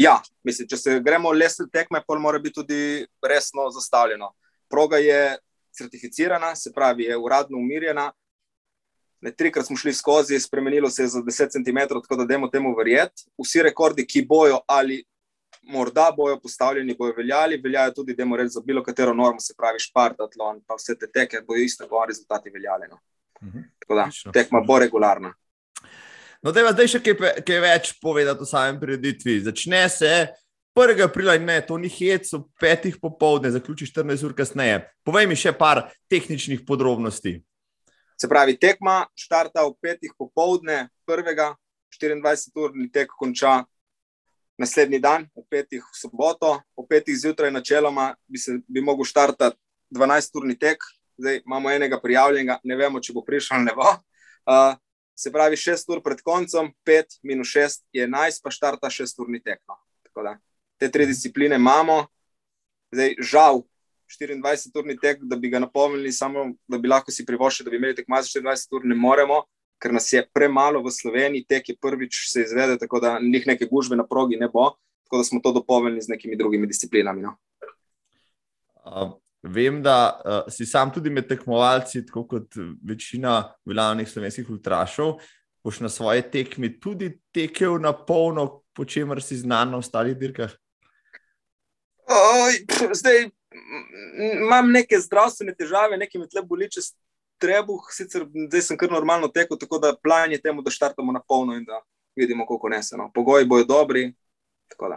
[0.00, 4.32] Ja, mislim, če se gremo lesne tekme, pa mora biti tudi resno zastavljeno.
[4.70, 5.36] Proga je
[5.76, 8.12] certificirana, se pravi, je uradno umirjena.
[9.20, 12.72] Ne, trikrat smo šli skozi, spremenilo se je za 10 cm, tako da dajmo temu
[12.76, 13.26] verjeti.
[13.42, 15.02] Vsi rekordi, ki bojo ali
[15.62, 19.78] morda bojo postavljeni, bojo veljali, veljajo tudi, da morajo za bilo katero normo, se pravi,
[19.80, 22.88] špartatlon, pa vse te teke, bojo isto, bo rezultati veljali.
[22.90, 22.98] No.
[23.42, 23.58] Mhm.
[23.78, 25.34] Tako da, tekma bo regularna.
[26.42, 29.40] No, da je zdaj še kaj, kaj več povedati o samem prireditvi.
[29.44, 30.12] Začne se
[30.74, 31.02] 1.
[31.04, 34.80] aprila in ne, to ni hec, ob petih popovdne, zaključi 14 ur kasneje.
[35.04, 37.40] Povej mi še par tehničnih podrobnosti.
[38.20, 41.52] Se pravi, tekma štarta ob petih popovdne, 1.
[41.90, 43.64] 24 ur tek konča
[44.60, 49.56] naslednji dan, v petih v soboto, v petih zjutraj, načeloma bi se bi mogel štartati
[49.90, 50.84] 12-urni tek,
[51.18, 53.88] zdaj imamo enega prijavljenega, ne vemo, če bo prišel ali ne bo.
[54.44, 54.76] Uh,
[55.16, 59.60] se pravi, 6 ur pred koncem, 5 minus 6 je 11, pa štarta 6-urni tek.
[59.68, 59.76] No.
[60.20, 60.36] Da,
[60.80, 62.04] te tri discipline imamo,
[62.92, 63.64] zdaj žal.
[64.10, 67.94] 24-urni tek, da bi ga napolnili, samo da bi lahko si privoščili, da bi imeli
[68.00, 69.44] tekmo za 24 ur, ne moremo,
[69.80, 73.66] ker nas je premalo v Sloveniji, tek je prvič se izvede, tako da njih neke
[73.70, 74.70] gužve na progi ne bo,
[75.04, 77.22] tako da smo to dopolnili z nekimi drugimi disciplinami.
[77.22, 77.36] No.
[78.84, 79.12] Uh,
[79.42, 85.18] vem, da uh, si sam tudi med tekmovalci, tako kot večina veljavnih slovenskih ultrašov,
[85.64, 90.52] boš na svoje tekmi tudi tekel na polno, po čemer si znan na ostalih dirkah.
[92.10, 92.64] Oj,
[92.94, 93.28] zdaj
[94.40, 96.82] imam neke zdravstvene težave, nekaj me tle boli, če
[97.40, 101.22] trebuh, sicer zdaj sem kar normalno tekel, tako da plan je temu, da štartamo na
[101.28, 101.80] polno in da
[102.16, 103.10] vidimo, koliko neseno.
[103.14, 104.10] Pogoji bojo dobri.
[104.80, 104.96] Uh,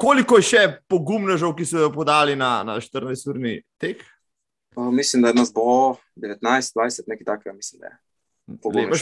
[0.00, 4.02] koliko je še pogumnežev, ki so jo podali na, na 14-urni tek?
[4.76, 7.98] Uh, mislim, da nas bo 19, 20, nekaj takega, mislim, da je.
[8.50, 8.98] Lepa,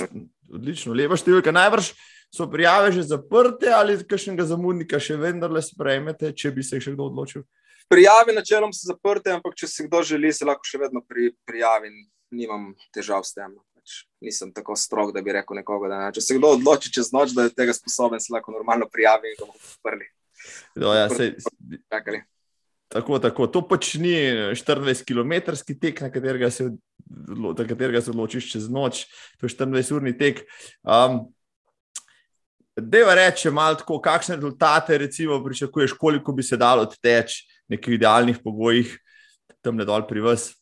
[0.53, 1.53] odlično, lepa številka.
[1.55, 1.92] Najbrž
[2.35, 7.09] so prijave že zaprte ali kakšnega zamudnika še vendarle sprejmete, če bi se še kdo
[7.09, 7.47] odločil?
[7.88, 11.92] Prijave načelom so zaprte, ampak če se kdo želi, se lahko še vedno pri, prijavi.
[12.37, 13.55] Nimam težav s tem.
[13.72, 15.88] Pač nisem tako strog, da bi rekel nekoga.
[15.88, 16.11] Da ne.
[16.12, 19.38] Če se kdo odloči čez noč, da je tega sposoben, se lahko normalno prijavi in
[19.38, 20.11] ga bomo odprli.
[20.77, 21.33] No, ja, se,
[22.88, 23.46] Tako, tako.
[23.53, 24.14] To pač ni
[24.57, 26.70] 24 km tek, na katerega se,
[27.09, 29.05] na katerega se odločiš čez noč,
[29.37, 30.46] to je 24-urni tek.
[30.83, 31.27] Um,
[32.79, 37.95] Deva reče, malo tako, kakšne rezultate recimo, pričakuješ, koliko bi se dalo teči v nekih
[37.99, 38.97] idealnih pogojih
[39.63, 40.53] tam ne dol pri vas.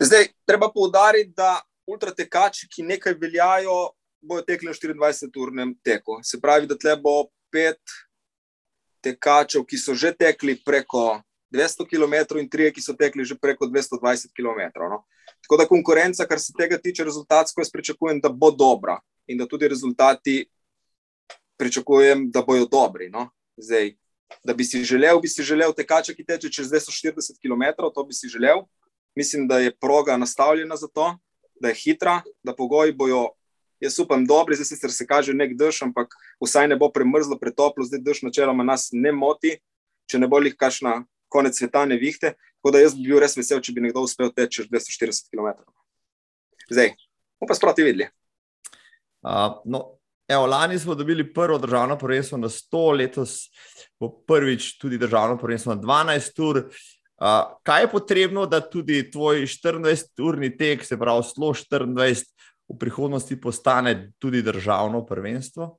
[0.00, 3.76] Zdaj, treba poudariti, da ultratekači, ki nekaj veljajo,
[4.20, 6.20] bodo tekli na 24-urnem teku.
[6.22, 7.80] Se pravi, da tle bo pet
[9.00, 11.22] tekačev, ki so že tekli preko
[11.54, 14.66] 200 km in tri, ki so tekli že preko 220 km.
[14.90, 15.06] No?
[15.46, 19.46] Tako da konkurenca, kar se tega tiče, rezultatsko jaz pričakujem, da bo dobra in da
[19.46, 20.44] tudi rezultati
[21.56, 23.08] pričakujem, da bodo dobri.
[23.08, 23.30] No?
[23.56, 23.94] Zdaj,
[24.44, 28.14] da bi si želel, bi si želel tekača, ki teče čez 240 km, to bi
[28.14, 28.64] si želel.
[29.16, 31.16] Mislim, da je proga nastavljena za to,
[31.60, 33.28] da je hitra, da pogoji bojo,
[33.80, 36.12] jaz upam, dobri, zdaj sicer se kaže nek dež, ampak
[36.44, 39.56] vsaj ne bo premrzlo, pretoplo, zdaj dež načeloma nas ne moti,
[40.10, 42.34] če ne bo jih kašna konec sveta ne vihte.
[42.60, 45.62] Tako da jaz bi bil res vesel, če bi nekdo uspel teči čez 240 km.
[46.70, 46.96] Zdaj,
[47.38, 48.08] bomo pa sproti videli.
[49.22, 49.95] Uh, no,
[50.28, 53.50] Evo, lani smo dobili prvo državno prvenstvo na 100, letos
[54.00, 56.58] bo prvič tudi državno prvenstvo na 12 ur.
[57.16, 62.24] Uh, kaj je potrebno, da tudi tvoj 14-urni tek, se pravi, slo 24,
[62.68, 65.78] v prihodnosti postane tudi državno prvenstvo?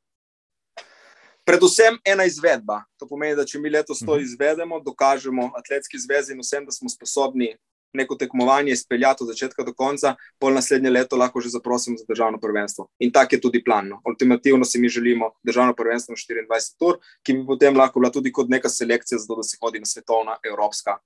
[1.45, 2.81] Predvsem ena izvedba.
[2.99, 4.23] To pomeni, da če mi letos to mhm.
[4.23, 7.53] izvedemo, dokažemo atletski zvezi in vsem, da smo sposobni
[7.93, 12.39] neko tekmovanje izpeljati od začetka do konca, pol naslednje leto lahko že zaprosimo za državno
[12.39, 12.87] prvenstvo.
[12.99, 13.87] In tak je tudi plan.
[13.87, 14.01] No.
[14.05, 18.31] Ultimativno si mi želimo državno prvenstvo na 24 ur, ki bi potem lahko bila tudi
[18.31, 20.97] kot neka selekcija, zato da se hodi na svetovna, evropska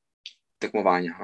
[0.60, 1.16] tekmovanja.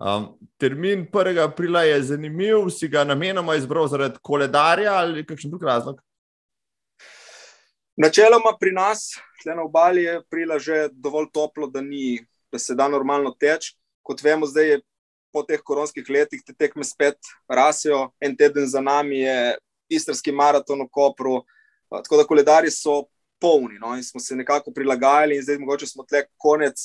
[0.00, 1.42] Um, termin 1.
[1.44, 6.00] aprila je zanimiv, si ga namenoma izbral zaradi koledarja ali kakšen drug razlog?
[7.96, 9.10] Načeloma pri nas,
[9.44, 13.79] na obali, je aprila že dovolj toplo, da, ni, da se da normalno teči
[14.10, 14.80] kot vemo, zdaj je
[15.30, 17.18] po teh koronskih letih te tekme spet
[17.48, 18.08] rasejo.
[18.20, 19.58] En teden za nami je
[19.90, 21.42] istrski maraton v Kopru,
[21.90, 23.04] tako da koledarji so
[23.40, 26.82] polni no, in smo se nekako prilagajali, in zdaj mogoče smo tle konec.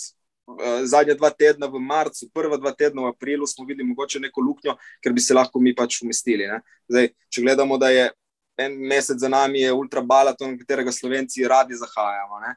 [0.86, 4.76] Zadnja dva tedna v marcu, prva dva tedna v aprilu, smo videli mogoče neko luknjo,
[5.02, 6.46] ker bi se lahko mi pač umestili.
[6.86, 8.12] Zdaj, če gledamo, da je
[8.62, 12.40] en mesec za nami, je ultrabalaton, katerega slovenci radi zahajamo.
[12.46, 12.54] Ne?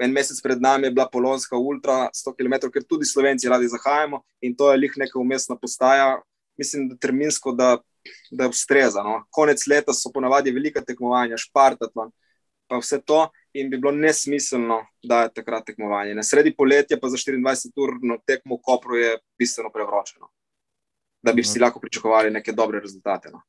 [0.00, 4.22] En mesec pred nami je bila Polonska Ultra, 100 km, ker tudi Slovenci radi zahajamo
[4.40, 6.20] in to je lih neka umestna postaja.
[6.58, 7.78] Mislim, da terminsko, da,
[8.30, 9.02] da je ustreza.
[9.02, 9.24] No.
[9.30, 12.10] Konec leta so ponavadi velika tekmovanja, špartatlon,
[12.68, 16.14] pa vse to in bi bilo nesmiselno, da je takrat tekmovanje.
[16.14, 20.28] Na sredi poletja pa za 24 ur no, tekmo v Kopru je bistveno prevročeno,
[21.22, 21.52] da bi uh -huh.
[21.52, 23.30] si lahko pričakovali neke dobre rezultate.
[23.32, 23.42] No.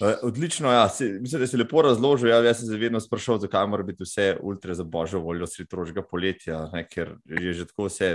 [0.00, 0.88] Eh, odlično, ja.
[0.88, 2.28] si, mislim, da si lepo razložil.
[2.28, 5.68] Ja, jaz sem se vedno sprašal, zakaj mora biti vse ultra za božjo voljo sredi
[5.68, 8.12] trožjega poletja, ne, ker je že tako vse,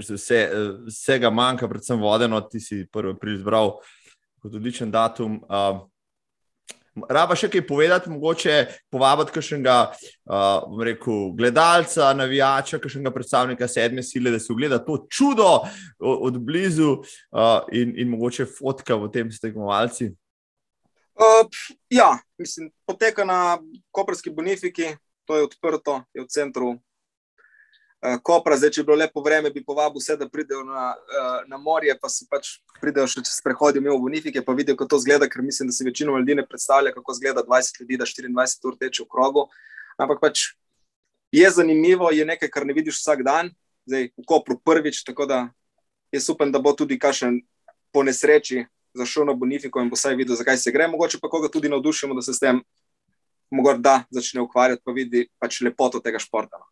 [0.00, 0.40] vse,
[0.88, 2.40] vsega manjka, predvsem vodeno.
[2.40, 3.76] Ti si prvi prizbral
[4.42, 5.38] kot odličen datum.
[5.46, 5.86] Uh,
[7.08, 8.54] Raba še kaj povedati, mogoče
[8.90, 15.60] povabiti kakšnega uh, rekel, gledalca, navijača, kakšnega predstavnika sedme sile, da se ogleda to čudo
[16.00, 20.10] od blizu uh, in, in mogoče fotka v tem stekmovalci.
[21.20, 21.48] Uh,
[21.90, 23.58] ja, mislim, poteka na
[23.90, 28.56] Koperski bonifiki, to je odprto, je v centru uh, Kopra.
[28.56, 31.92] Zdaj, če bi bilo lepo vreme, bi povabil vse, da pridejo na, uh, na morje,
[32.00, 35.44] pa si pač pridejo še čez prehodijo mimo bonifike, pa vidijo, kako to zgleda, ker
[35.44, 39.04] mislim, da si večino ljudi ne predstavlja, kako zgleda 20 ljudi, da 24 ur teče
[39.04, 39.44] v krogu.
[40.00, 40.48] Ampak pač
[41.36, 43.52] je zanimivo, je nekaj, kar ne vidiš vsak dan,
[43.84, 45.44] zdaj v Kopru prvič, tako da
[46.16, 47.42] jaz upam, da bo tudi kakšen
[47.92, 50.88] po nesreči zašel na Bonifiko in bo vsaj videl, zakaj se gre.
[50.88, 52.62] Mogoče pa koga tudi navdušimo, da se s tem
[53.50, 56.58] morda začne ukvarjati, pa vidi pač lepoto tega športa.
[56.58, 56.70] No.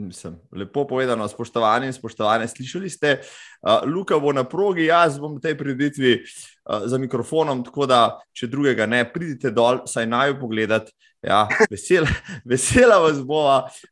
[0.00, 5.36] Mislim, lepo povedano, spoštovani in spoštovane, slišali ste, uh, Luka bo na progi, jaz bom
[5.36, 8.00] v tej preditvi uh, za mikrofonom, tako da,
[8.32, 10.94] če drugega ne, pridite dol, saj naj jo pogledate.
[11.20, 12.08] Ja, vesela,
[12.50, 13.44] vesela vas bo.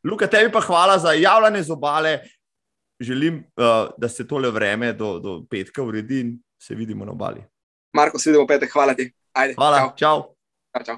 [0.03, 2.13] Luka, tebi pa hvala za javljanje z obale.
[2.99, 7.43] Želim, uh, da se tole vreme do, do petka uredi in se vidimo na obali.
[7.93, 9.11] Marko, se vidimo petek, hvala ti.
[9.33, 10.35] Ajde, hvala, čau.
[10.75, 10.97] Čau, čau.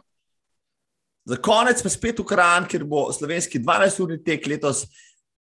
[1.26, 4.88] Za konec pa spet v Kran, ker bo slovenski 12-urni tek letos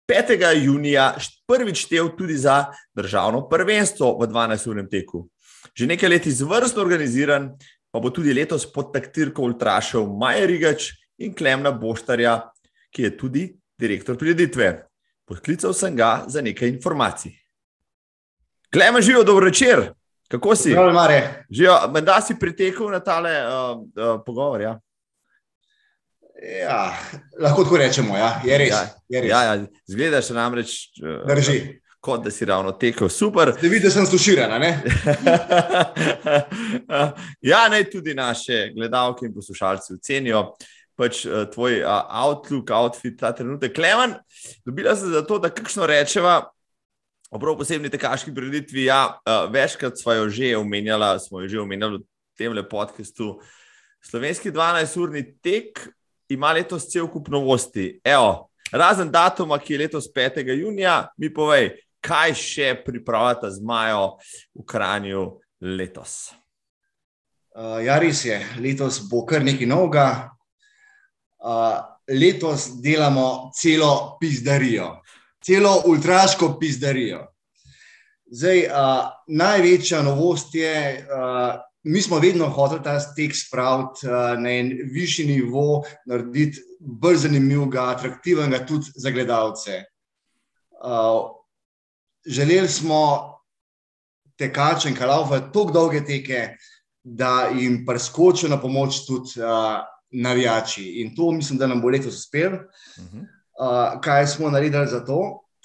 [0.09, 0.33] 5.
[0.63, 1.11] junija
[1.45, 5.27] prvič štev tudi za državno prvenstvo v 12-urnem teku.
[5.77, 7.51] Že nekaj let izvrstno organiziran,
[7.91, 12.49] pa bo tudi letos pod taktirko ultrašev Maja Rigač in Klemna Boštarja,
[12.89, 13.43] ki je tudi
[13.77, 14.87] direktor prireditve.
[15.27, 17.35] Podklical sem ga za nekaj informacij.
[18.73, 19.91] Klema živijo, dobro večer.
[20.27, 20.75] Kako si?
[21.49, 24.61] Živijo, da si pritekel na tale uh, uh, pogovor.
[24.61, 24.79] Ja?
[26.61, 26.93] Ja,
[27.39, 28.41] lahko tako rečemo, ja.
[28.45, 28.69] je res.
[28.69, 29.29] Ja, je res.
[29.29, 29.65] ja, ja.
[29.87, 31.79] Zgledaš namreč, eh, Drži.
[31.99, 33.09] kot da si ravno tekel.
[33.09, 33.53] Super.
[33.61, 34.59] Da vidiš, da sem stuširana.
[34.59, 34.83] Ne?
[37.51, 40.51] ja, naj tudi naše gledalke in poslušalci ocenijo
[40.97, 43.73] pač, uh, tvoj uh, outlook, outfit ta trenutek.
[43.75, 44.15] Klemen,
[44.65, 46.39] dobila sem za to, da kakšno rečeva.
[47.29, 51.59] O prav posebni tekaški prireditvi, ja, uh, večkrat smo jo že omenjali, smo jo že
[51.59, 52.05] omenjali v
[52.37, 53.39] tem podkastu.
[54.01, 55.89] Slovenski 12-urni tek
[56.29, 57.99] ima letos cel kup novosti.
[58.03, 60.39] Evo, razen datuma, ki je letos 5.
[60.55, 64.15] junija, mi povej, kaj še pripravljate z Majo
[64.55, 65.27] v Kranju
[65.59, 66.31] letos.
[67.51, 70.07] Uh, ja, res je, letos bo kar nekaj novega.
[71.43, 74.93] Uh, letos delamo celo pizdarijo
[75.45, 77.25] celo ultraško pizdarijo.
[78.31, 84.51] Zdaj, uh, največja novost je, uh, mi smo vedno hoteli ta tek spraviti uh, na
[84.51, 89.83] en višji nivo, narediti bolj zanimivega, atraktivnega tudi za gledalce.
[90.83, 91.31] Uh,
[92.25, 93.33] želeli smo
[94.37, 96.57] tekačem, kalaufa, tako dolge teke,
[97.03, 99.79] da jim preskočijo na pomoč tudi uh,
[100.11, 100.83] navijači.
[101.01, 102.57] In to mislim, da nam bo letos uspelo.
[102.57, 103.36] Uh -huh.
[103.57, 105.19] Uh, kaj smo naredili za to?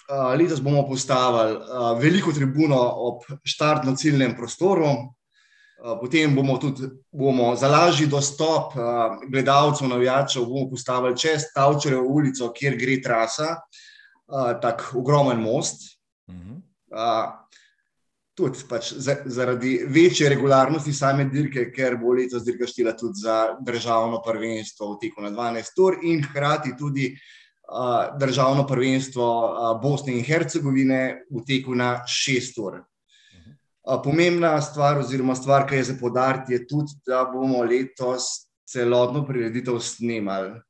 [0.09, 7.57] Uh, letos bomo postavili uh, veliko tribuno ob štartno-ciljnem prostoru, uh, potem bomo tudi bomo
[7.57, 8.83] za lažji dostop uh,
[9.29, 15.93] gledalcev, navijačev, bomo postavili čez Tavčerevo ulico, kjer gre trasa, uh, tako ogromen most.
[16.93, 17.29] Uh,
[18.35, 24.23] tudi pač zaradi večje regularnosti same dirke, ker bo letos dirka štela tudi za državno
[24.25, 27.13] prvenstvo v teku na 12 ur in hkrati tudi
[28.19, 29.27] državno prvenstvo
[29.83, 32.83] Bosne in Hercegovine v teku na šest ur.
[34.05, 39.81] Pomembna stvar, oziroma stvar, ki je za podariti, je tudi, da bomo letos celotno prireditev
[39.81, 40.61] snemali.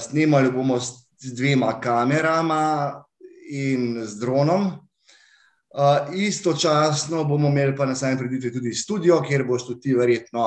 [0.00, 3.04] Snemali bomo s dvema kamerama
[3.50, 4.70] in z dronom.
[6.14, 10.46] Istočasno bomo imeli pa na sami prireditvi tudi studio, kjer boš tudi ti verjetno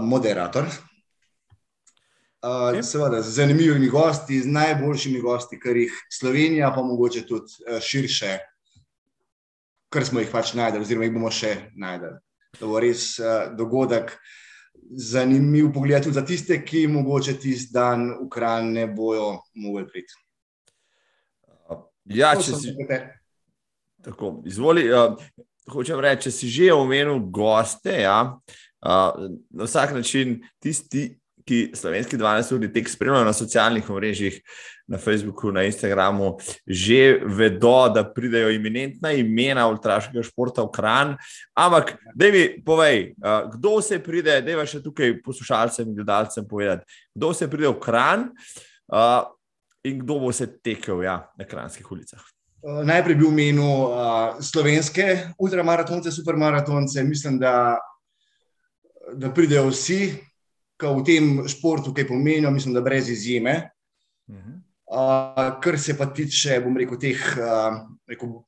[0.00, 0.64] moderator.
[2.40, 7.76] Uh, seveda, z zanimivimi gosti, z najboljšimi gosti, kar jih Slovenija, pa mogoče tudi uh,
[7.84, 8.38] širše,
[9.92, 12.16] kar smo jih pač najdeli, oziroma jih bomo še najdeli.
[12.56, 14.14] To bo res uh, dogodek,
[14.90, 20.16] zanimiv pogled tudi za tiste, ki mogoče tisti dan v Kranj ne bojo mogli priti.
[22.08, 22.72] Ja, če si.
[24.00, 24.88] Tako, izvoli.
[24.88, 25.20] Uh,
[25.70, 31.10] hočem reči, če si že omenil goste, ja, uh, na vsak način tisti
[31.46, 34.38] ki slovenski 12-urni tek spremljajo na socialnih mrežah,
[34.90, 36.32] na Facebooku, na Instagramu,
[36.66, 41.14] že vedo, da pridejo iminentna imena ultraškega športa v kran.
[41.54, 43.14] Ampak, da mi povej,
[43.54, 46.82] kdo se pride, da je še tukaj poslušalcem in gledalcem povedati,
[47.14, 48.26] kdo se pride v kran
[49.86, 52.26] in kdo bo se tekel ja, na kranskih ulicah.
[52.60, 57.04] Najprej bi omenil uh, slovenske ultramaratonce, supermaratonce.
[57.04, 57.78] Mislim, da,
[59.16, 60.18] da pridejo vsi,
[60.88, 63.70] v tem športu, ki pomenijo, mislim, da brez izjeme.
[64.90, 67.76] Uh, kar se pa tiče, bom rekel, teh uh,
[68.10, 68.40] rekel,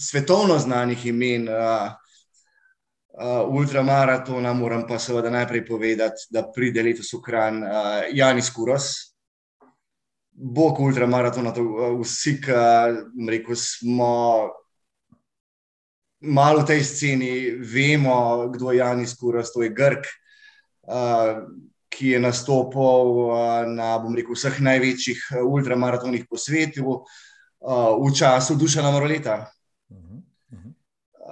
[0.00, 1.92] svetovno znanih imen uh,
[3.16, 8.90] uh, ultramaratona, moram pa seveda najprej povedati, da pride letos v Kran uh, Janis Kuros.
[10.32, 12.58] Bog ultramaratona, to, uh, vsi, ki
[13.28, 14.12] rekel, smo
[16.22, 20.06] malo v tej sceni, vemo, kdo je Janis Kuros, to je Grk.
[21.92, 27.02] Ki je nastopil uh, na rekel, vseh največjih ultramaratonih po svetu,
[27.62, 29.52] v času Dušana Moroleta.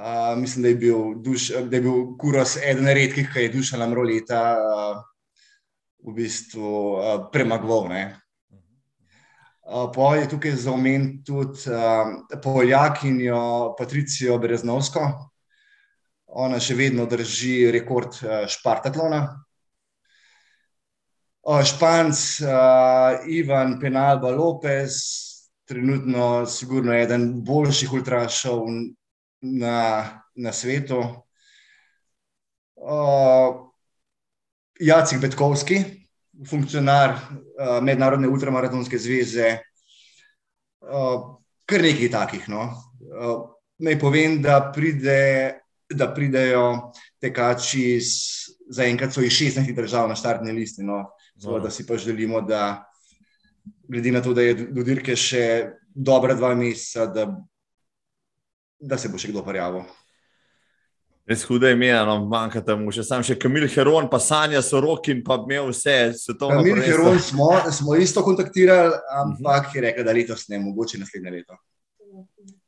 [0.01, 3.87] Uh, mislim, da je bil, duš, da je bil Kuros eden redkih, ki je Dušana
[3.87, 5.03] Moroleta uh,
[6.07, 7.91] v bistvu uh, premagoval.
[9.71, 15.30] Uh, po je tukaj za omen tudi uh, Poljakinjo Patricijo Breznovsko.
[16.31, 19.25] Ona še vedno drži rekord uh, Špartatlona.
[21.41, 24.99] Španc uh, Ivan Penalba Lopez,
[25.67, 28.69] trenutno sigurno eden boljših ultrašov
[29.41, 29.81] na,
[30.37, 31.01] na svetu.
[34.81, 35.81] Jacek Betkovski,
[36.47, 39.57] funkcionar uh, Mednarodne ultramaratonske zveze,
[40.81, 42.47] kar nekaj takih.
[42.49, 42.71] No.
[43.81, 45.61] Naj povem, da pride
[45.91, 48.13] da pridejo tekači iz,
[48.71, 50.83] zaenkrat so iz 16 držav na štartni listi.
[50.87, 51.05] No.
[51.41, 52.85] Zelo, da si pa želimo, da
[53.89, 57.27] glede na to, da je do dirke še dobra dva meseca, da,
[58.81, 59.89] da se bo še kdo prijavil.
[61.31, 65.37] Res huda imena, no, manjka tam še sam še Kamil Heron, pa Sanja Sorokin, pa
[65.39, 66.59] imel vse svetovno.
[66.59, 71.59] Kamil Heron smo, smo isto kontaktirali, ampak je rekel, da letos ne, mogoče naslednje leto.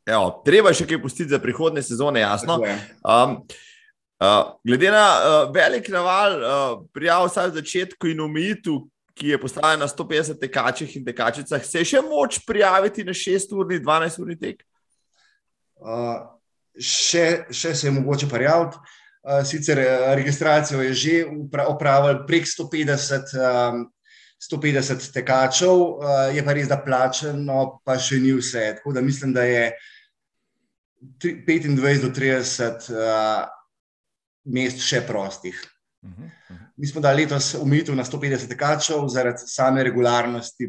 [0.07, 2.59] Evo, treba je še kaj pustiti za prihodne sezone, jasno.
[3.07, 3.37] Um,
[4.19, 8.81] uh, glede na uh, velik naval uh, prijav vsaj v začetku in omejitev,
[9.15, 13.79] ki je postavljena na 150 tekačih in tekačicah, se je še moč prijaviti na 6-urni,
[13.85, 14.65] 12-urni tek?
[15.79, 16.19] Uh,
[16.75, 18.83] še, še se je mogoče prijaviti.
[19.23, 21.17] Uh, sicer uh, registracijo je že
[21.69, 23.85] opravil prek 150, um,
[24.51, 28.65] 150 tekačev, uh, je pa res, da plačeno, pa še ni vse.
[28.79, 29.69] Tako da mislim, da je
[31.23, 33.47] 25 do 30 uh,
[34.55, 35.59] mest še prostih.
[36.03, 36.63] Mhm, mhm.
[36.77, 40.67] Mi smo dali letos omejitev na 150 tekačev zaradi same regularnosti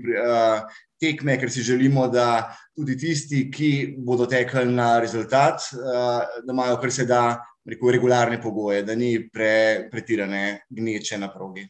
[1.03, 3.71] tekme, ker si želimo, da tudi tisti, ki
[4.05, 7.23] bodo tekli na rezultat, eh, da imajo kar se da
[7.65, 11.65] rekel, regularne pogoje, da ni pre, pretirane gneče na progi.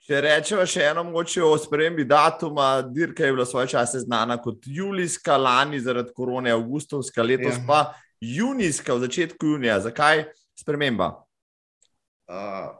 [0.00, 4.64] Če rečemo še eno mogoče o spremembi datuma, dirka je bila svoje čase znana kot
[4.66, 7.64] julijska, lani zaradi korone, avgustovska, letos ja.
[7.68, 7.80] pa
[8.20, 9.78] junijska, v začetku junija.
[9.84, 10.24] Zakaj
[10.58, 11.12] sprememba?
[12.30, 12.72] Uh,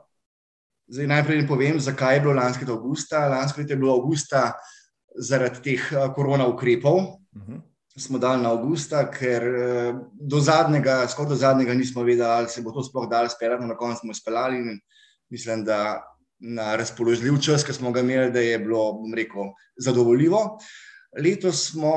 [0.88, 3.26] zdaj, najprej povem, zakaj je bilo lansko leto avgusta.
[3.28, 4.46] Lansko leto je bilo avgusta
[5.20, 7.04] zaradi teh korona ukrepov.
[7.30, 7.52] Uh mhm.
[7.52, 7.66] -huh
[8.00, 12.62] smo dali na avgusta, ker eh, do zadnjega, skoraj do zadnjega nismo vedeli, ali se
[12.62, 14.80] bo to sploh dalo speljati, na koncu smo speljali in
[15.30, 16.02] mislim, da
[16.41, 20.59] na razpoložljiv čas, ki smo ga imeli, da je bilo, bom rekel, zadovoljivo.
[21.18, 21.93] Letos smo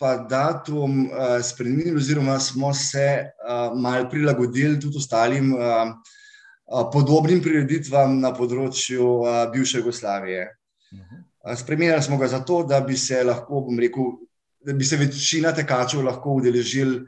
[0.00, 7.42] pa datum uh, spremenili, oziroma smo se uh, malo prilagodili tudi ostalim uh, uh, podobnim
[7.42, 10.48] prireditvam na področju uh, bivše Jugoslavije.
[10.92, 14.16] Uh, spremenili smo ga zato, da bi se lahko, bom rekel,
[14.64, 17.04] da bi se večina tekačev lahko udeležili,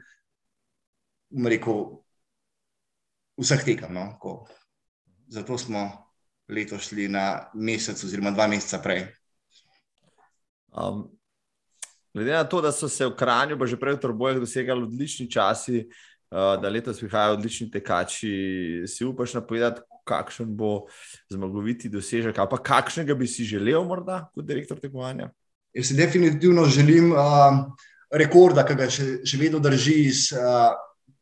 [1.49, 1.85] rekel,
[3.37, 3.93] vseh tekem.
[3.93, 4.45] No?
[5.27, 6.06] Zato smo
[6.49, 9.05] letos šli na mesec, oziroma dva meseca prej.
[10.71, 11.07] Um,
[12.13, 15.27] glede na to, da so se v Kranju, pa že prej v Trbojah, dosegali odlični
[15.31, 15.83] časi,
[16.31, 18.33] uh, da letos prihajajo odlični tekači,
[18.87, 20.87] si upaš napovedati, kakšen bo
[21.27, 25.31] zmagoviti dosežek, ali pa kakšnega bi si želel, morda kot direktor tekmovanja?
[25.75, 27.67] Jaz si definitivno želim uh,
[28.13, 30.71] rekorda, ki ga še, še vedno drži iz uh,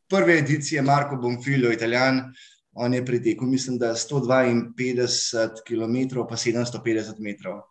[0.08, 2.28] prve edicije Marko Bonfilio, italijan.
[2.76, 7.62] On je pritekel, mislim, da 152 km, pa 750 metrov.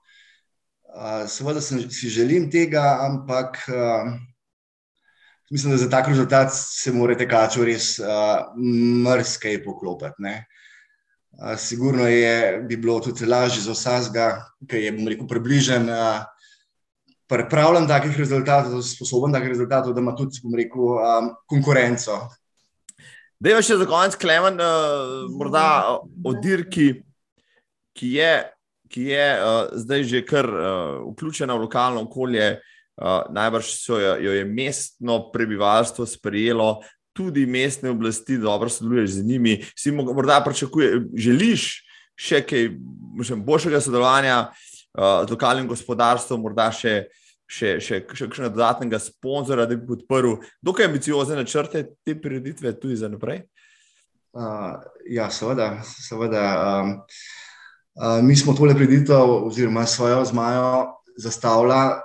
[0.96, 4.14] Uh, seveda si želim tega, ampak uh,
[5.52, 8.08] mislim, da za tak rezultat se morate kačo res uh,
[9.06, 10.34] mrskej poklopiti.
[11.36, 14.30] Uh, sigurno je, bi bilo tudi lažje za vsega,
[14.70, 15.90] ki je, bom rekel, približen.
[15.90, 16.24] Uh,
[17.28, 22.20] pripravljen takih rezultatov, sposoben takih rezultatov, da ima tudi, bom rekel, um, konkurenco.
[23.40, 26.92] Da je še za konec, Klemen, uh, morda o dirki,
[27.96, 28.34] ki je,
[28.92, 32.56] ki je uh, zdaj že kar uh, vključena v lokalno okolje.
[32.96, 36.80] Uh, najbrž jo, jo je mestno prebivalstvo sprejelo,
[37.16, 39.58] tudi mestne oblasti, dobro sodeluješ z njimi.
[39.76, 41.66] Si morda pričakuješ, želiš
[42.16, 42.70] še kaj
[43.44, 44.64] boljšega sodelovanja uh,
[44.98, 47.06] uh, z lokalnim gospodarstvom, morda še,
[47.46, 52.98] še, še, še kakšnega dodatnega sponzorja, da bi podprl dokaj ambiciozne načrte te prireditve tudi
[53.00, 53.44] za naprej?
[54.36, 55.78] Uh, ja, seveda.
[55.86, 56.46] seveda
[56.84, 56.96] um,
[58.02, 60.72] uh, mi smo tole prireditev, oziroma svojo zmajo,
[61.18, 62.02] zastavljali.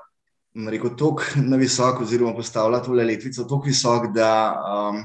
[0.70, 5.04] Rekel, tako na visok, oziroma postavlja tole letvico tako visok, da um,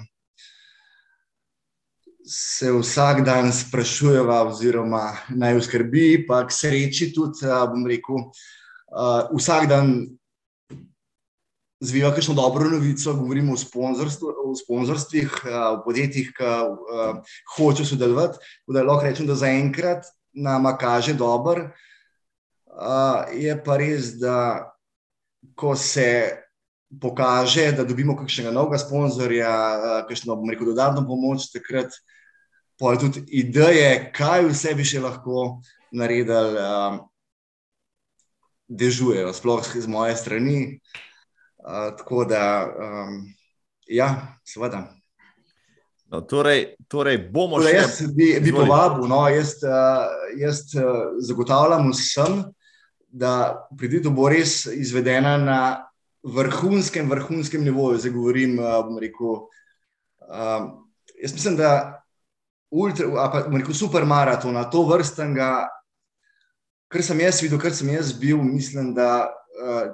[2.26, 8.26] se vsak dan sprašujeva, oziroma naj v skrbi, pa k sreči tudi, bom rekel,
[9.38, 9.92] vsak dan
[11.86, 13.56] zvijo kakšno dobro novico, govorimo o,
[14.46, 16.44] o sponzorstvih, o podjetjih, ki
[17.56, 18.38] hočejo sodelovati.
[18.68, 21.70] Da lahko rečem, da zaenkrat nama kaže dober.
[23.34, 24.72] Je pa res, da
[25.56, 26.36] ko se
[27.02, 29.54] pokaže, da dobimo kakšnega novega sponzorja,
[30.10, 31.94] kakšno, bom rekel, dodatno pomoč, takrat
[32.80, 35.62] pa je tudi ideje, kaj vse bi še lahko
[35.96, 36.60] naredili,
[38.68, 40.58] dežujejo, sploh z moje strani.
[40.66, 41.06] Uh,
[41.98, 43.34] tako da, um,
[43.88, 44.86] ja, seveda.
[46.06, 47.80] No, torej, torej bomo torej, še.
[47.82, 50.06] Jaz bi, bi povabil, no, jaz, uh,
[50.38, 52.44] jaz uh, zagotavljam vsem,
[53.10, 53.32] da
[53.80, 55.60] pridite bo res izvedena na
[56.26, 58.04] vrhunskem, vrhunskem nivoju.
[58.04, 59.48] Zdaj govorim, uh, bom rekel.
[60.26, 60.68] Uh,
[61.18, 61.72] jaz mislim, da
[62.70, 65.50] ultra, pa rekel, super maratona, to vrstnega,
[66.92, 69.32] kar sem jaz videl, kar sem jaz bil, mislim, da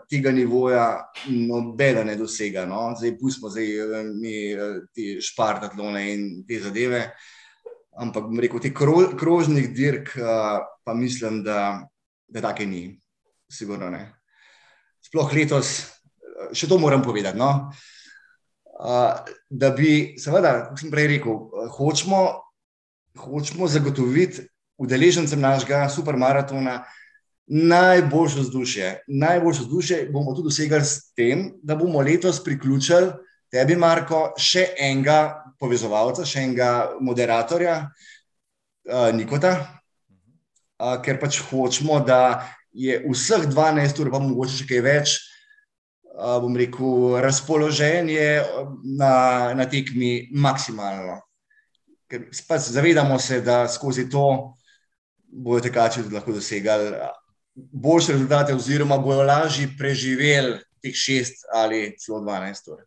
[0.10, 0.86] tega nivoja
[1.30, 2.66] nobena ne dosega.
[2.66, 2.92] No?
[2.98, 7.06] Zdaj, pustimo zdaj uh, mi uh, te špartatlone in te zadeve.
[8.02, 11.84] Ampak, bom rekel, te kro, krožnih dirk, uh, pa mislim, da,
[12.28, 12.86] da take ni,
[13.52, 14.06] sigurno ne.
[15.04, 15.74] Sploh letos,
[16.56, 17.38] še to moram povedati.
[17.38, 17.72] No?
[18.82, 21.36] Da bi, seveda, kot sem prej rekel,
[21.76, 22.22] hočemo,
[23.20, 24.48] hočemo zagotoviti
[24.82, 26.80] udeležencem našega supermaratona,
[27.52, 29.04] najboljše vzdušje.
[29.08, 33.12] Najboljše vzdušje bomo tudi dosegli s tem, da bomo letos priključili
[33.52, 36.72] tebi, Marko, še enega povezovalca, še enega
[37.04, 37.76] moderatorja,
[38.88, 39.52] uh, Nikota,
[40.80, 45.18] uh, ker pač hočemo, da je vseh 12 ur, pa mogoče še kaj več.
[46.12, 48.30] Uh, bom rekel, razpoloženje
[48.96, 49.14] na,
[49.60, 51.20] na tekmi maksimalno.
[52.08, 54.56] Ker pač zavedamo se, da skozi to
[55.32, 56.96] bodo tekači lahko dosegali
[57.56, 62.80] boljše rezultate, oziroma bojo lažje preživeli teh šest ali celo dvanajst ur.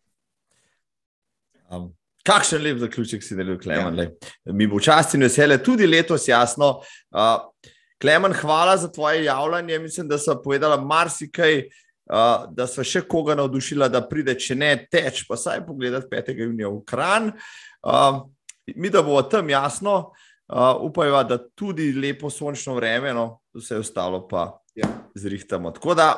[1.69, 1.89] Um,
[2.25, 3.99] kakšen lep zaključek si delil, Klemen.
[3.99, 4.53] Ja.
[4.53, 6.81] Mi bo čast in veselje tudi letos, jasno.
[7.13, 7.39] Uh,
[8.01, 9.79] Klemen, hvala za tvoje javljanje.
[9.79, 11.57] Mislim, da so povedala marsikaj,
[12.11, 16.33] uh, da so še koga navdušila, da pride, če ne teč, pa saj pogledati 5.
[16.43, 17.31] junija v Kran.
[17.81, 18.25] Uh,
[18.75, 20.24] mi, da bo tam jasno, uh,
[20.81, 24.87] upajo, da tudi lepo sončno vreme, no, vse ostalo pa ja.
[25.15, 25.71] zrihtamo.
[25.71, 26.09] Tako da,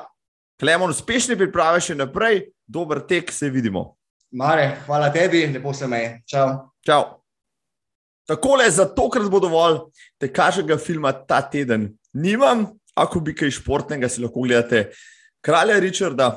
[0.60, 3.94] Klemon, uspešne priprave še naprej, dober tek, se vidimo.
[4.34, 6.22] Mare, hvala tebi, lepo se me.
[6.28, 6.50] Čau.
[6.86, 7.04] Čau.
[8.28, 9.86] Tako le za tokrat bo dovolj,
[10.20, 12.66] te kažega filma ta teden nimam,
[12.98, 14.90] ako bi kaj športnega si lahko gledate.
[15.46, 16.28] Kralja Richarda,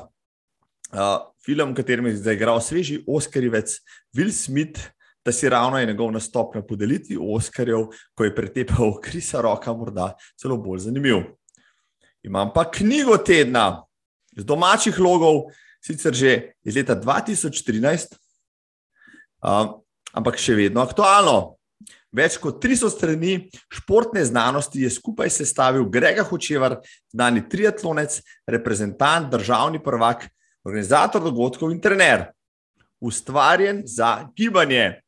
[0.93, 3.73] uh, film, v katerem je zdaj igral sveži Oscarjevec
[4.15, 4.93] Will Smith,
[5.25, 10.13] da si ravno je njegov nastop na podelitvi Oscarjev, ko je pretepal Krisa Roka, morda
[10.35, 11.23] celo bolj zanimiv.
[12.23, 13.83] Imam pa knjigo tedna
[14.37, 15.51] z domačih logov,
[15.81, 18.15] sicer že iz leta 2013,
[19.41, 19.81] um,
[20.13, 21.57] ampak še vedno aktualno.
[22.11, 23.33] Več kot 300 strani
[23.71, 26.81] športne znanosti je skupaj sestavil Grega Hočevar,
[27.13, 28.19] znani triatlonec,
[28.51, 30.27] reprezentant, državni prvak,
[30.67, 32.27] organizator dogodkov in trener.
[33.01, 35.00] Ustvarjen za gibanje.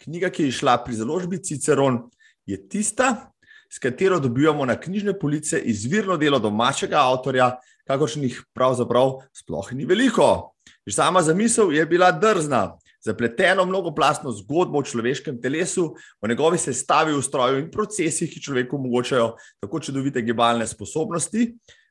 [0.00, 2.06] Knjiga, ki je išla pri založbi Ciceron,
[2.46, 3.32] je tista,
[3.72, 10.54] s katero dobivamo na knjižne police izvirno delo domačega avtorja, kakršnih pravzaprav sploh ni veliko.
[10.86, 12.78] Že sama zamisel je bila drzna.
[13.04, 19.34] Zapleteno mnogoplastno zgodbo o človeškem telesu, o njegovi sestavi, ustroju in procesih, ki človeku omogočajo
[19.60, 21.46] tako čudovite gibalne sposobnosti,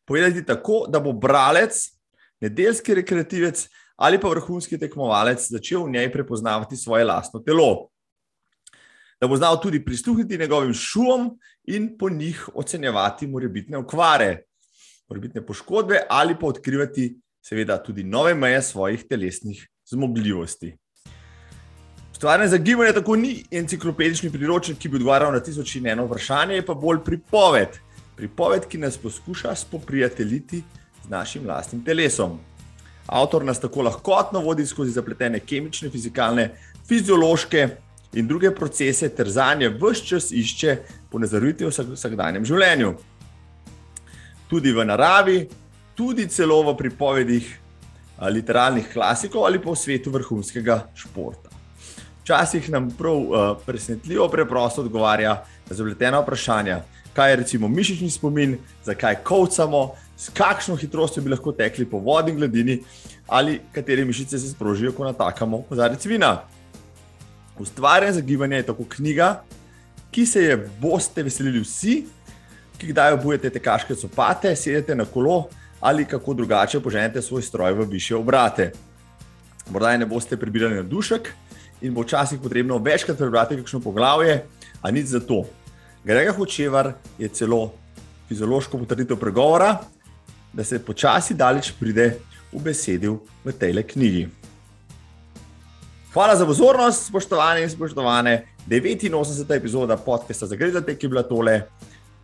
[0.05, 1.77] povedati tako, da bo bralec,
[2.41, 7.89] nedeljski rekreativec ali pa vrhunski tekmovalec začel v njej prepoznavati svoje lastno telo
[9.21, 14.43] da bo znal tudi prisluhniti njegovim šumom in po njih ocenjevati morebitne okvare,
[15.09, 20.77] morebitne poškodbe ali pa odkrivati, seveda, tudi nove meje svojih telesnih zmogljivosti.
[22.13, 26.55] Stvarne za gibanje tako ni enciklopedični priročnik, ki bi odgovarjal na tisoč in eno vprašanje,
[26.55, 27.79] je pa bolj pripoved.
[28.15, 30.63] Pripoved, ki nas poskuša spoprijateljiti
[31.05, 32.39] z našim lastnim telesom.
[33.07, 36.49] Avtor nas tako lahkotno vodi skozi zapletene kemične, fizikalne,
[36.87, 37.69] fiziološke
[38.13, 40.77] in druge procese, ter za nje vse čas išče
[41.11, 42.93] ponazoriti v vsakdanjem življenju.
[44.49, 45.43] Tudi v naravi,
[45.95, 47.49] tudi celo v pripovedih
[48.27, 51.49] literarnih klasikov ali pa v svetu vrhunskega športa.
[52.23, 55.39] Včasih nam prav uh, presenetljivo preprosto odgovarja
[55.69, 56.81] na zapletena vprašanja,
[57.13, 62.31] kaj je recimo mišični spomin, zakaj kovcamo, s kakšno hitrostjo bi lahko tekli po vodi
[62.31, 62.79] in gladini,
[63.27, 66.41] ali katere mišice se sprožijo, ko natakamo kozarec vina.
[67.59, 69.43] Ustvarjanje za gibanje je tako knjiga,
[70.11, 72.05] ki se je boste veselili vsi,
[72.77, 75.47] ki kdaj obujete te kaške copate, sedete na kolo
[75.79, 78.71] ali kako drugače poženete svoj stroj v više obrate.
[79.69, 81.29] Morda ne boste prebirali na dušek
[81.81, 84.45] in bo včasih potrebno večkrat prebrati kakšno poglavje,
[84.81, 85.45] a nič za to.
[86.03, 87.73] Grega Hočevar je celo
[88.27, 89.77] fiziološko potrditev pregovora,
[90.53, 92.17] da se počasi daleč pride
[92.51, 94.27] v besedil v tej knjigi.
[96.13, 98.45] Hvala za pozornost, spoštovane in spoštovane.
[98.69, 99.55] 89.
[99.55, 101.61] epizoda podcasta za gledate, ki je bila tole.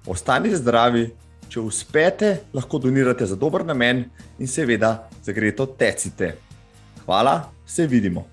[0.07, 1.09] Ostanite zdravi,
[1.49, 4.07] če uspete, lahko donirate za dober namen
[4.39, 6.33] in seveda za greto tecite.
[7.05, 8.25] Hvala, se vidimo.